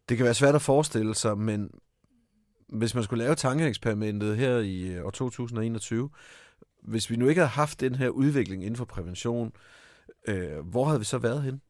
Det 0.09 0.17
kan 0.17 0.25
være 0.25 0.35
svært 0.35 0.55
at 0.55 0.63
forestille 0.63 1.15
sig, 1.15 1.39
men 1.39 1.71
hvis 2.69 2.95
man 2.95 3.05
skulle 3.05 3.25
lave 3.25 3.35
tankeeksperimentet 3.35 4.37
her 4.37 4.59
i 4.59 4.83
øh, 4.83 5.07
år 5.07 5.11
2021, 5.11 6.11
hvis 6.85 7.11
vi 7.11 7.17
nu 7.17 7.29
ikke 7.29 7.41
havde 7.41 7.51
haft 7.51 7.81
den 7.81 7.95
her 7.95 8.09
udvikling 8.09 8.63
inden 8.63 8.77
for 8.77 8.85
prævention, 8.85 9.53
øh, 10.29 10.59
hvor 10.59 10.85
havde 10.85 10.99
vi 10.99 11.05
så 11.05 11.19
været 11.19 11.43
hen? 11.43 11.61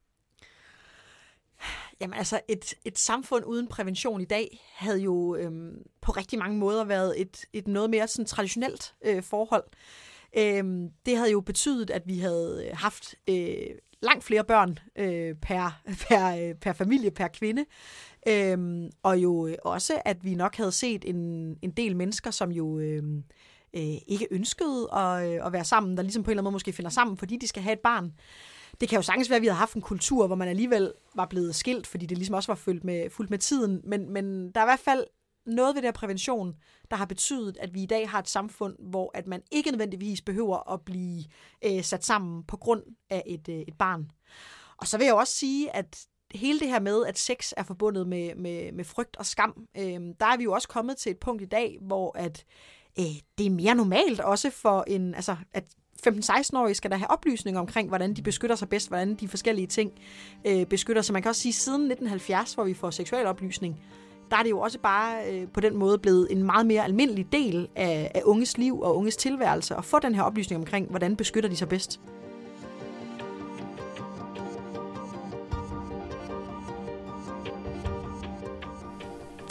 Jamen 2.01 2.19
altså, 2.19 2.41
et, 2.49 2.75
et 2.85 2.99
samfund 2.99 3.45
uden 3.45 3.69
prævention 3.69 4.21
i 4.21 4.25
dag 4.25 4.61
havde 4.75 4.99
jo 4.99 5.37
øhm, 5.37 5.77
på 6.01 6.13
rigtig 6.13 6.39
mange 6.39 6.59
måder 6.59 6.85
været 6.85 7.21
et, 7.21 7.45
et 7.53 7.69
noget 7.69 7.91
mere 7.91 8.09
sådan 8.09 8.27
traditionelt 8.27 8.95
øh, 9.05 9.23
forhold. 9.23 9.65
Øhm, 10.39 10.89
det 11.07 11.17
havde 11.17 11.31
jo 11.31 11.41
betydet, 11.41 11.91
at 11.91 12.03
vi 12.07 12.19
havde 12.19 12.67
øh, 12.67 12.77
haft 12.77 13.15
øh, 13.31 13.57
langt 14.03 14.25
flere 14.25 14.45
børn 14.45 14.79
øh, 14.97 15.35
per, 15.35 15.81
per, 16.09 16.49
øh, 16.49 16.55
per 16.55 16.73
familie, 16.73 17.11
per 17.11 17.29
kvinde. 17.29 17.65
Øhm, 18.29 18.91
og 19.03 19.19
jo 19.19 19.57
også, 19.65 20.03
at 20.05 20.25
vi 20.25 20.35
nok 20.35 20.57
havde 20.57 20.73
set 20.73 21.05
en, 21.05 21.19
en 21.63 21.71
del 21.71 21.97
mennesker, 21.97 22.31
som 22.31 22.53
jo... 22.53 22.79
Øh, 22.79 23.03
øh, 23.77 23.97
ikke 24.07 24.29
ønskede 24.31 24.89
at, 24.93 25.29
øh, 25.29 25.47
at 25.47 25.53
være 25.53 25.65
sammen, 25.65 25.97
der 25.97 26.03
ligesom 26.03 26.23
på 26.23 26.31
en 26.31 26.33
eller 26.33 26.41
anden 26.41 26.45
måde 26.45 26.55
måske 26.55 26.73
finder 26.73 26.91
sammen, 26.91 27.17
fordi 27.17 27.37
de 27.37 27.49
skal 27.49 27.63
have 27.63 27.73
et 27.73 27.81
barn. 27.81 28.13
Det 28.81 28.89
kan 28.89 28.97
jo 28.97 29.03
sagtens 29.03 29.31
være, 29.31 29.37
at 29.37 29.43
vi 29.43 29.47
havde 29.47 29.59
haft 29.59 29.75
en 29.75 29.83
kultur, 29.83 30.27
hvor 30.27 30.37
man 30.37 30.49
alligevel 30.49 30.93
var 31.15 31.27
blevet 31.27 31.55
skilt, 31.55 31.87
fordi 31.87 32.07
det 32.07 32.19
ligesom 32.19 32.35
også 32.35 32.53
var 32.53 32.57
fuldt 32.57 32.85
med, 32.85 33.11
fuldt 33.11 33.31
med 33.31 33.39
tiden. 33.39 33.81
Men, 33.85 34.11
men 34.11 34.53
der 34.53 34.61
er 34.61 34.65
i 34.65 34.69
hvert 34.69 34.79
fald 34.79 35.05
noget 35.47 35.75
ved 35.75 35.83
der 35.83 35.93
prævention, 35.93 36.55
der 36.91 36.97
har 36.97 37.05
betydet, 37.05 37.57
at 37.61 37.75
vi 37.75 37.83
i 37.83 37.87
dag 37.87 38.11
har 38.11 38.19
et 38.19 38.29
samfund, 38.29 38.77
hvor 38.79 39.11
at 39.15 39.27
man 39.27 39.43
ikke 39.51 39.71
nødvendigvis 39.71 40.23
behøver 40.23 40.73
at 40.73 40.81
blive 40.81 41.25
øh, 41.65 41.83
sat 41.83 42.05
sammen 42.05 42.43
på 42.43 42.57
grund 42.57 42.83
af 43.11 43.23
et, 43.27 43.49
øh, 43.49 43.61
et 43.69 43.75
barn. 43.79 44.11
Og 44.77 44.87
så 44.87 44.99
vil 44.99 45.05
jeg 45.05 45.15
også 45.15 45.35
sige, 45.35 45.77
at 45.77 46.07
hele 46.35 46.61
det 46.61 46.69
her 46.69 46.81
med, 46.81 47.07
at 47.07 47.19
sex 47.19 47.53
er 47.57 47.63
forbundet 47.63 48.09
med, 48.09 48.35
med, 48.35 48.73
med 48.73 48.85
frygt 48.85 49.17
og 49.17 49.27
skam, 49.27 49.67
øh, 49.77 50.01
der 50.21 50.27
er 50.27 50.37
vi 50.37 50.45
jo 50.45 50.53
også 50.53 50.69
kommet 50.69 50.97
til 50.97 51.11
et 51.11 51.19
punkt 51.19 51.43
i 51.43 51.47
dag, 51.47 51.79
hvor 51.81 52.19
at 52.19 52.45
øh, 52.99 53.05
det 53.39 53.47
er 53.47 53.51
mere 53.51 53.75
normalt 53.75 54.21
også 54.21 54.51
for 54.51 54.85
en, 54.87 55.15
altså 55.15 55.37
at 55.53 55.65
15-16-årige 56.09 56.75
skal 56.75 56.91
der 56.91 56.97
have 56.97 57.11
oplysning 57.11 57.59
omkring, 57.59 57.89
hvordan 57.89 58.15
de 58.15 58.23
beskytter 58.23 58.57
sig 58.57 58.69
bedst, 58.69 58.89
hvordan 58.89 59.15
de 59.15 59.29
forskellige 59.29 59.67
ting 59.67 59.93
øh, 60.45 60.67
beskytter 60.67 61.03
sig. 61.03 61.13
Man 61.13 61.23
kan 61.23 61.29
også 61.29 61.41
sige, 61.41 61.51
at 61.51 61.55
siden 61.55 61.81
1970, 61.81 62.55
hvor 62.55 62.65
vi 62.65 62.75
får 62.75 62.91
seksuel 62.91 63.27
oplysning, 63.27 63.81
der 64.31 64.37
er 64.37 64.43
det 64.43 64.51
jo 64.51 64.61
også 64.61 64.79
bare 64.79 65.33
øh, 65.33 65.49
på 65.49 65.61
den 65.61 65.77
måde 65.77 65.99
blevet 65.99 66.29
en 66.31 66.43
meget 66.43 66.67
mere 66.67 66.85
almindelig 66.85 67.33
del 67.33 67.69
af, 67.77 68.11
af 68.15 68.23
unges 68.25 68.59
liv 68.59 68.81
og 68.81 68.97
unges 68.97 69.17
tilværelse 69.17 69.75
at 69.75 69.85
få 69.85 69.99
den 69.99 70.15
her 70.15 70.23
oplysning 70.23 70.59
omkring, 70.61 70.91
hvordan 70.91 71.17
beskytter 71.17 71.51
de 71.51 71.57
sig 71.57 71.69
bedst. 71.69 72.01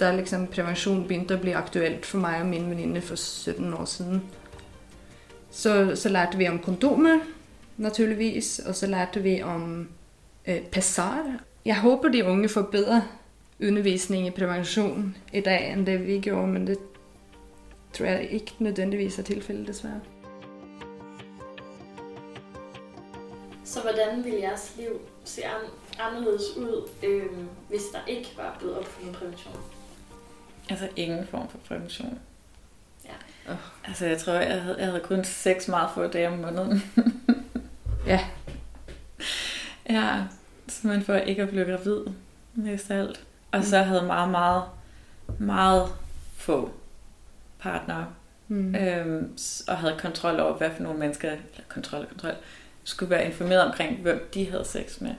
Da 0.03 0.11
liksom 0.15 0.47
prevensjon 0.47 1.03
begyndte 1.07 1.33
at 1.33 1.41
blive 1.41 1.55
aktuelt 1.55 2.05
for 2.05 2.17
mig 2.17 2.39
og 2.41 2.45
min 2.45 2.69
veninde 2.69 3.01
for 3.01 3.15
17 3.15 3.73
år 3.73 3.85
siden, 3.85 4.23
så, 5.51 5.95
så 5.95 6.09
lærte 6.09 6.37
vi 6.37 6.47
om 6.47 6.59
kondomer, 6.59 7.19
naturligvis, 7.77 8.59
og 8.59 8.75
så 8.75 8.87
lærte 8.87 9.21
vi 9.21 9.41
om 9.41 9.89
øh, 10.47 10.61
passar. 10.61 11.39
Jeg 11.65 11.79
håber, 11.79 12.09
de 12.09 12.25
unge 12.25 12.49
får 12.49 12.61
bedre 12.61 13.03
undervisning 13.61 14.27
i 14.27 14.31
prevention 14.31 15.15
i 15.33 15.41
dag 15.41 15.73
end 15.73 15.85
det 15.85 16.07
vi 16.07 16.19
gjorde, 16.19 16.47
men 16.47 16.67
det 16.67 16.77
tror 17.93 18.05
jeg 18.05 18.27
ikke 18.31 18.51
nødvendigvis 18.59 19.19
er 19.19 19.23
tilfældet, 19.23 19.67
desværre. 19.67 20.01
Så 23.63 23.81
hvordan 23.81 24.23
ville 24.23 24.39
jeres 24.39 24.73
liv 24.77 25.01
se 25.23 25.41
anderledes 25.99 26.57
ud, 26.57 26.89
øh, 27.03 27.25
hvis 27.69 27.81
der 27.91 27.99
ikke 28.07 28.33
var 28.37 28.55
blevet 28.59 28.77
opfundet 28.77 29.15
prævention? 29.15 29.72
Altså 30.69 30.89
ingen 30.95 31.27
form 31.27 31.49
for 31.49 31.57
prævention. 31.57 32.19
Ja. 33.05 33.51
Oh. 33.51 33.57
Altså 33.87 34.05
jeg 34.05 34.17
tror, 34.17 34.33
jeg 34.33 34.61
havde, 34.61 34.75
jeg 34.77 34.85
havde 34.85 34.99
kun 34.99 35.23
seks 35.23 35.67
meget 35.67 35.89
få 35.93 36.07
dage 36.07 36.27
om 36.27 36.37
måneden. 36.37 36.83
ja. 38.07 38.19
Ja, 39.89 40.23
simpelthen 40.67 41.05
for 41.05 41.15
ikke 41.15 41.41
at 41.41 41.49
blive 41.49 41.65
gravid, 41.65 41.99
mest 42.53 42.91
af 42.91 42.97
alt. 42.97 43.23
Og 43.51 43.59
mm. 43.59 43.65
så 43.65 43.77
havde 43.77 44.03
meget, 44.03 44.31
meget, 44.31 44.63
meget 45.39 45.89
få 46.35 46.71
partnere. 47.59 48.07
Mm. 48.47 48.75
Øhm, 48.75 49.37
og 49.67 49.77
havde 49.77 49.95
kontrol 49.99 50.39
over, 50.39 50.53
hvad 50.53 50.69
for 50.75 50.83
nogle 50.83 50.99
mennesker, 50.99 51.31
eller 51.31 51.43
kontrol 51.69 52.01
og 52.01 52.07
kontrol, 52.07 52.35
skulle 52.83 53.09
være 53.09 53.25
informeret 53.25 53.63
omkring, 53.63 54.01
hvem 54.01 54.29
de 54.33 54.49
havde 54.49 54.65
sex 54.65 55.01
med 55.01 55.15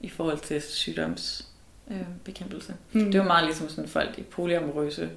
i 0.00 0.08
forhold 0.08 0.38
til 0.38 0.62
sygdoms 0.62 1.48
øh, 1.90 1.96
bekæmpelse. 2.24 2.74
Mm. 2.92 3.12
Det 3.12 3.20
var 3.20 3.26
meget 3.26 3.44
ligesom 3.44 3.68
sådan 3.68 3.88
folk 3.88 4.18
i 4.18 4.22
polyamorøse 4.22 5.10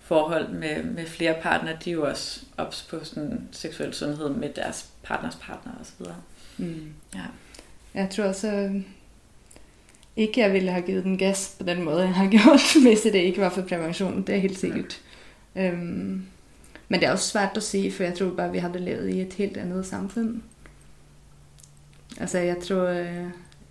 forhold 0.00 0.48
med, 0.48 0.82
med 0.82 1.06
flere 1.06 1.34
partnere, 1.42 1.76
de 1.84 1.90
er 1.90 1.94
jo 1.94 2.08
også 2.08 2.40
ops 2.56 2.82
på 2.90 3.04
sådan 3.04 3.48
seksuel 3.52 3.94
sundhed 3.94 4.30
med 4.30 4.48
deres 4.56 4.90
partners 5.02 5.34
partner 5.34 5.72
osv. 5.80 6.06
Mm. 6.56 6.92
Ja. 7.14 7.20
Jeg 7.94 8.10
tror 8.10 8.24
også 8.24 8.80
ikke, 10.16 10.40
jeg 10.40 10.52
ville 10.52 10.70
have 10.70 10.86
givet 10.86 11.04
den 11.04 11.18
gas 11.18 11.56
på 11.58 11.64
den 11.66 11.82
måde, 11.82 12.00
jeg 12.00 12.14
har 12.14 12.28
gjort, 12.38 12.82
hvis 12.82 13.00
det 13.00 13.14
ikke 13.14 13.40
var 13.40 13.48
for 13.48 13.62
prævention. 13.62 14.22
Det 14.22 14.34
er 14.34 14.38
helt 14.38 14.58
sikkert. 14.58 15.00
Øhm, 15.56 16.26
men 16.88 17.00
det 17.00 17.08
er 17.08 17.12
også 17.12 17.28
svært 17.28 17.56
at 17.56 17.62
sige, 17.62 17.92
for 17.92 18.04
jeg 18.04 18.14
tror 18.14 18.30
bare, 18.30 18.52
vi 18.52 18.58
havde 18.58 18.78
levet 18.78 19.08
i 19.08 19.20
et 19.20 19.32
helt 19.32 19.56
andet 19.56 19.86
samfund. 19.86 20.42
Altså, 22.20 22.38
jeg 22.38 22.56
tror, 22.58 22.86
øh, 22.86 23.26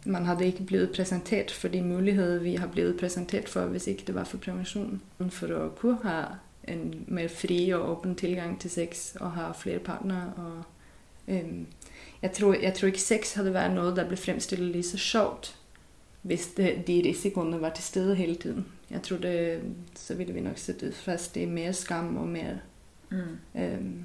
man 0.05 0.25
havde 0.25 0.45
ikke 0.45 0.63
blevet 0.63 0.91
præsenteret 0.91 1.51
for 1.51 1.67
de 1.67 1.81
muligheder, 1.81 2.39
vi 2.39 2.55
har 2.55 2.67
blevet 2.67 2.97
præsenteret 2.99 3.49
for, 3.49 3.65
hvis 3.65 3.87
ikke 3.87 4.03
det 4.07 4.15
var 4.15 4.23
for 4.23 4.37
prævention. 4.37 5.01
For 5.29 5.65
at 5.65 5.75
kunne 5.75 5.97
have 6.03 6.25
en 6.67 7.05
mere 7.07 7.29
fri 7.29 7.69
og 7.69 7.89
åben 7.89 8.15
tilgang 8.15 8.61
til 8.61 8.69
sex 8.69 9.15
og 9.15 9.31
have 9.31 9.53
flere 9.53 9.79
partnere. 9.79 10.33
Og, 10.37 10.63
øhm, 11.33 11.65
jeg, 12.21 12.31
tror, 12.31 12.53
jeg 12.53 12.73
tror 12.73 12.85
ikke, 12.85 13.01
sex 13.01 13.33
havde 13.33 13.53
været 13.53 13.73
noget, 13.73 13.95
der 13.95 14.07
blev 14.07 14.17
fremstillet 14.17 14.71
lige 14.71 14.83
så 14.83 14.97
sjovt, 14.97 15.55
hvis 16.21 16.47
det, 16.47 16.87
de 16.87 17.01
risikoerne 17.05 17.61
var 17.61 17.69
til 17.69 17.83
stede 17.83 18.15
hele 18.15 18.35
tiden. 18.35 18.65
Jeg 18.89 19.01
tror, 19.01 19.17
det, 19.17 19.61
så 19.95 20.15
ville 20.15 20.33
vi 20.33 20.39
nok 20.39 20.57
sætte 20.57 20.91
fast 20.91 21.37
i 21.37 21.45
mere 21.45 21.73
skam 21.73 22.17
og 22.17 22.27
mere 22.27 22.59
Mm. 23.11 23.61
øhm, 23.61 24.03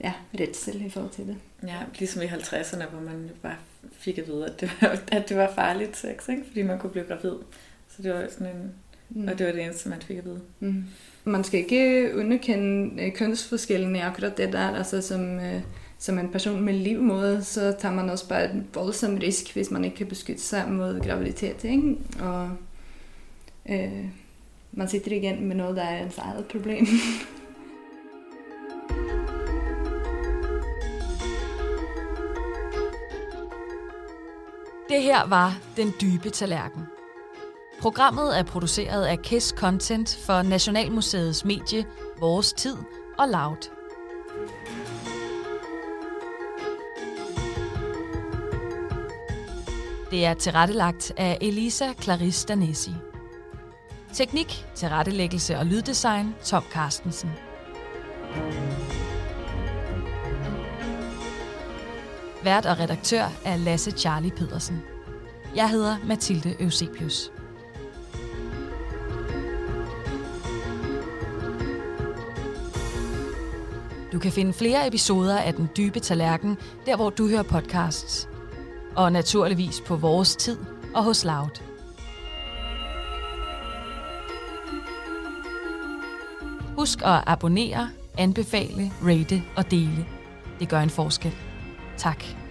ja, 0.00 0.12
redsel 0.40 0.86
i 0.86 0.90
forhold 0.90 1.12
til 1.12 1.26
det. 1.26 1.36
Ja, 1.62 1.78
ligesom 1.98 2.22
i 2.22 2.26
50'erne, 2.26 2.88
hvor 2.88 3.00
man 3.00 3.22
jo 3.22 3.34
bare 3.42 3.56
fik 3.92 4.18
at 4.18 4.26
vide, 4.26 4.46
at 4.46 4.60
det 4.60 4.70
var, 4.80 4.98
at 5.12 5.28
det 5.28 5.36
var 5.36 5.52
farligt 5.54 5.96
sex, 5.96 6.28
ikke? 6.28 6.42
fordi 6.46 6.62
man 6.62 6.78
kunne 6.78 6.90
blive 6.90 7.04
gravid. 7.04 7.34
Så 7.88 8.02
det 8.02 8.14
var 8.14 8.26
sådan 8.30 8.56
en... 8.56 8.72
Mm. 9.08 9.28
Og 9.28 9.38
det 9.38 9.46
var 9.46 9.52
det 9.52 9.64
eneste, 9.64 9.88
man 9.88 10.02
fik 10.02 10.18
at 10.18 10.24
vide. 10.24 10.40
Mm. 10.60 10.84
Man 11.24 11.44
skal 11.44 11.60
ikke 11.60 12.10
underkende 12.14 13.02
øh, 13.02 13.12
kønsforskellen 13.12 13.96
i 13.96 13.98
akkurat 13.98 14.36
det 14.36 14.52
der. 14.52 14.76
Altså 14.76 15.02
som, 15.02 15.40
øh, 15.40 15.60
som 15.98 16.18
en 16.18 16.28
person 16.28 16.60
med 16.60 16.74
livmoder, 16.74 17.40
så 17.40 17.76
tager 17.78 17.94
man 17.94 18.10
også 18.10 18.28
bare 18.28 18.50
en 18.50 18.66
voldsom 18.74 19.16
risk, 19.16 19.52
hvis 19.52 19.70
man 19.70 19.84
ikke 19.84 19.96
kan 19.96 20.06
beskytte 20.06 20.42
sig 20.42 20.64
mod 20.68 21.00
graviditet. 21.00 21.64
Ikke? 21.64 21.96
Og 22.20 22.50
øh, 23.70 24.04
man 24.72 24.88
sitter 24.88 25.12
igen 25.12 25.44
med 25.48 25.56
noget, 25.56 25.76
der 25.76 25.82
er 25.82 26.04
ens 26.04 26.18
eget 26.18 26.44
problem. 26.44 26.86
Det 34.96 35.04
her 35.04 35.26
var 35.26 35.58
Den 35.76 35.92
Dybe 36.00 36.30
Tallerken. 36.30 36.86
Programmet 37.80 38.38
er 38.38 38.42
produceret 38.42 39.04
af 39.04 39.18
KISS 39.18 39.54
Content 39.56 40.18
for 40.26 40.42
Nationalmuseets 40.42 41.44
medie 41.44 41.84
Vores 42.20 42.52
Tid 42.52 42.76
og 43.18 43.28
Loud. 43.28 43.70
Det 50.10 50.26
er 50.26 50.34
tilrettelagt 50.34 51.12
af 51.16 51.38
Elisa 51.40 51.92
Clarisse 52.00 52.46
Danesi. 52.46 52.92
Teknik, 54.12 54.66
tilrettelæggelse 54.74 55.58
og 55.58 55.66
lyddesign 55.66 56.34
Tom 56.44 56.64
Carstensen. 56.72 57.30
Vært 62.46 62.66
og 62.66 62.78
redaktør 62.78 63.24
er 63.44 63.56
Lasse 63.56 63.90
Charlie 63.90 64.30
Pedersen. 64.30 64.82
Jeg 65.54 65.70
hedder 65.70 65.96
Mathilde 66.04 66.62
Eusebius. 66.62 67.32
Du 74.12 74.18
kan 74.18 74.32
finde 74.32 74.52
flere 74.52 74.86
episoder 74.86 75.38
af 75.38 75.54
Den 75.54 75.68
Dybe 75.76 76.00
Tallerken, 76.00 76.56
der 76.86 76.96
hvor 76.96 77.10
du 77.10 77.28
hører 77.28 77.42
podcasts. 77.42 78.28
Og 78.96 79.12
naturligvis 79.12 79.80
på 79.80 79.96
vores 79.96 80.36
tid 80.36 80.58
og 80.94 81.04
hos 81.04 81.24
Loud. 81.24 81.62
Husk 86.76 86.98
at 87.02 87.22
abonnere, 87.26 87.90
anbefale, 88.18 88.92
rate 89.02 89.42
og 89.56 89.70
dele. 89.70 90.06
Det 90.60 90.68
gør 90.68 90.80
en 90.80 90.90
forskel. 90.90 91.45
Tak. 91.96 92.45